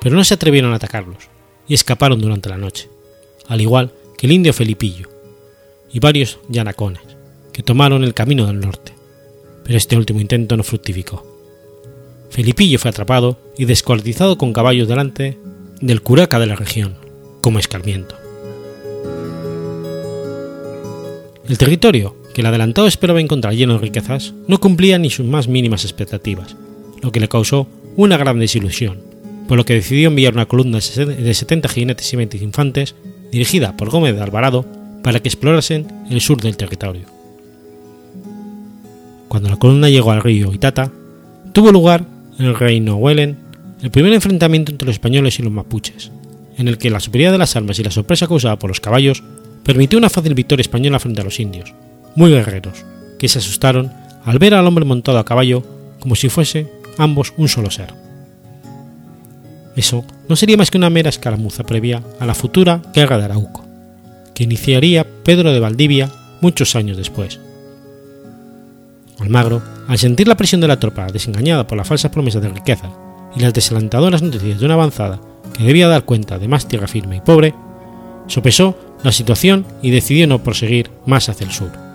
[0.01, 1.29] pero no se atrevieron a atacarlos,
[1.67, 2.89] y escaparon durante la noche,
[3.47, 5.09] al igual que el indio Felipillo,
[5.93, 7.03] y varios yanacones,
[7.53, 8.93] que tomaron el camino del norte,
[9.65, 11.27] pero este último intento no fructificó.
[12.31, 15.39] Felipillo fue atrapado y descuartizado con caballos delante
[15.81, 16.97] del curaca de la región,
[17.41, 18.17] como escarmiento.
[21.49, 25.49] El territorio, que el adelantado esperaba encontrar lleno de riquezas, no cumplía ni sus más
[25.49, 26.55] mínimas expectativas,
[27.03, 27.67] lo que le causó
[27.97, 29.01] una gran desilusión,
[29.49, 32.95] por lo que decidió enviar una columna de 70 jinetes y 20 infantes,
[33.33, 34.65] dirigida por Gómez de Alvarado,
[35.03, 37.07] para que explorasen el sur del territorio.
[39.27, 40.93] Cuando la columna llegó al río Itata,
[41.53, 42.05] tuvo lugar
[42.39, 43.37] en el reino Huelen
[43.83, 46.13] el primer enfrentamiento entre los españoles y los mapuches,
[46.57, 49.25] en el que la superioridad de las armas y la sorpresa causada por los caballos
[49.65, 51.75] permitió una fácil victoria española frente a los indios,
[52.19, 52.85] muy guerreros,
[53.17, 53.93] que se asustaron
[54.25, 55.63] al ver al hombre montado a caballo
[56.01, 56.67] como si fuese
[56.99, 57.95] ambos un solo ser.
[59.77, 63.65] Eso no sería más que una mera escaramuza previa a la futura guerra de Arauco,
[64.35, 66.11] que iniciaría Pedro de Valdivia
[66.41, 67.39] muchos años después.
[69.21, 72.91] Almagro, al sentir la presión de la tropa desengañada por las falsas promesas de riqueza
[73.37, 75.21] y las desalentadoras noticias de una avanzada
[75.57, 77.55] que debía dar cuenta de más tierra firme y pobre,
[78.27, 81.88] sopesó la situación y decidió no proseguir más hacia el sur.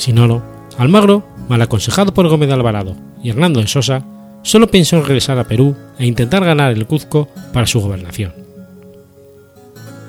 [0.00, 0.42] Sin oro,
[0.78, 4.02] Almagro, mal aconsejado por Gómez de Alvarado y Hernando de Sosa,
[4.40, 8.32] solo pensó en regresar a Perú e intentar ganar el Cuzco para su gobernación.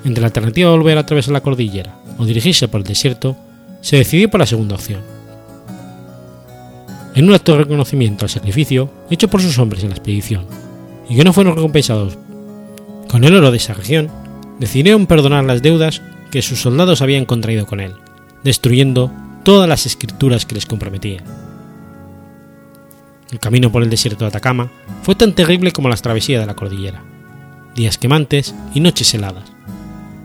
[0.06, 3.36] Entre la alternativa de volver a atravesar la cordillera o dirigirse por el desierto,
[3.82, 5.02] se decidió por la segunda opción.
[7.14, 10.46] En un acto de reconocimiento al sacrificio hecho por sus hombres en la expedición,
[11.06, 12.16] y que no fueron recompensados
[13.10, 14.10] con el oro de esa región,
[14.58, 17.92] decidieron perdonar las deudas que sus soldados habían contraído con él,
[18.42, 19.12] destruyendo
[19.42, 21.24] todas las escrituras que les comprometían.
[23.30, 24.70] El camino por el desierto de Atacama
[25.02, 27.02] fue tan terrible como las travesías de la cordillera,
[27.74, 29.50] días quemantes y noches heladas,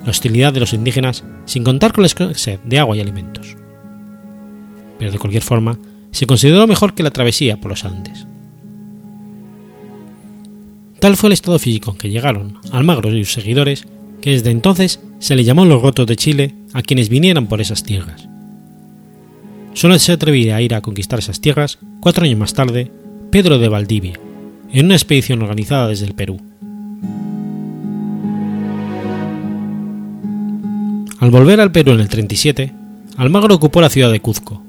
[0.03, 3.55] la hostilidad de los indígenas sin contar con la escasez de agua y alimentos.
[4.99, 5.78] Pero de cualquier forma,
[6.11, 8.28] se consideró mejor que la travesía por los Andes.
[10.99, 13.88] Tal fue el estado físico en que llegaron Almagro y sus seguidores
[14.22, 17.84] que desde entonces se le llamó los rotos de Chile a quienes vinieran por esas
[17.84, 18.28] tierras.
[19.78, 22.91] Solo se atrevía a ir a conquistar esas tierras cuatro años más tarde
[23.30, 24.19] Pedro de Valdivia,
[24.71, 26.41] en una expedición organizada desde el Perú.
[31.19, 32.73] Al volver al Perú en el 37,
[33.17, 34.63] Almagro ocupó la ciudad de Cuzco,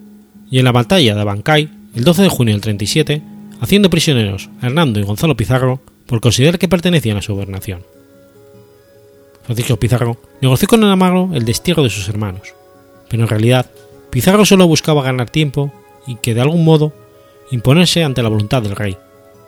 [0.51, 3.23] y en la batalla de Abancay, el 12 de junio del 37,
[3.63, 7.83] haciendo prisioneros a Hernando y Gonzalo Pizarro por considerar que pertenecían a su gobernación.
[9.45, 12.53] Francisco Pizarro negoció con Almagro el destierro de sus hermanos,
[13.09, 13.71] pero en realidad
[14.11, 15.73] Pizarro solo buscaba ganar tiempo
[16.07, 16.93] y que de algún modo
[17.51, 18.97] imponerse ante la voluntad del rey,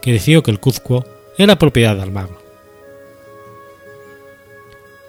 [0.03, 1.05] que decidió que el Cuzco
[1.39, 2.41] era propiedad de Almagro.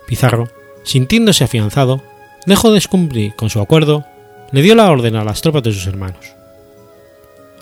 [0.07, 0.49] Pizarro,
[0.83, 2.01] sintiéndose afianzado,
[2.45, 4.05] lejos de cumplir con su acuerdo,
[4.51, 6.33] le dio la orden a las tropas de sus hermanos.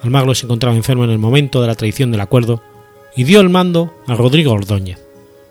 [0.02, 2.64] Almagro se encontraba enfermo en el momento de la traición del acuerdo
[3.16, 5.00] y dio el mando a Rodrigo Ordóñez,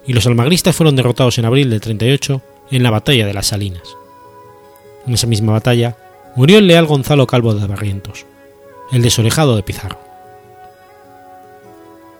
[0.07, 3.83] y los almagristas fueron derrotados en abril del 38 en la batalla de las Salinas.
[5.07, 5.97] En esa misma batalla
[6.37, 8.27] murió el leal Gonzalo Calvo de Barrientos,
[8.93, 9.99] el desorejado de Pizarro.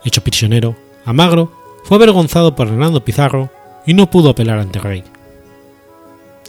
[0.03, 1.51] Hecho prisionero, Almagro
[1.83, 3.49] fue avergonzado por Hernando Pizarro
[3.85, 5.03] y no pudo apelar ante el rey.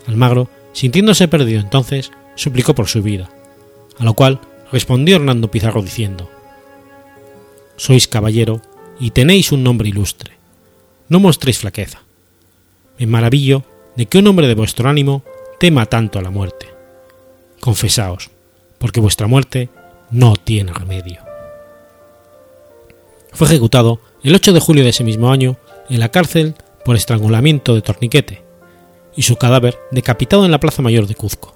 [0.06, 3.30] Almagro, sintiéndose perdido entonces, suplicó por su vida,
[3.98, 4.40] a lo cual
[4.72, 6.30] respondió Hernando Pizarro diciendo,
[7.76, 8.60] Sois caballero
[8.98, 10.32] y tenéis un nombre ilustre,
[11.08, 12.02] no mostréis flaqueza.
[12.98, 13.64] Me maravillo
[13.96, 15.22] de que un hombre de vuestro ánimo
[15.58, 16.79] tema tanto a la muerte.
[17.60, 18.30] Confesaos,
[18.78, 19.68] porque vuestra muerte
[20.10, 21.20] no tiene remedio.
[23.32, 25.56] Fue ejecutado el 8 de julio de ese mismo año
[25.88, 26.54] en la cárcel
[26.84, 28.42] por estrangulamiento de torniquete
[29.14, 31.54] y su cadáver decapitado en la Plaza Mayor de Cuzco.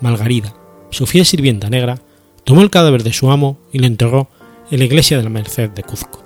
[0.00, 0.54] Malgarida,
[0.90, 2.00] su fiel sirvienta negra,
[2.44, 4.28] tomó el cadáver de su amo y lo enterró
[4.70, 6.25] en la iglesia de la Merced de Cuzco.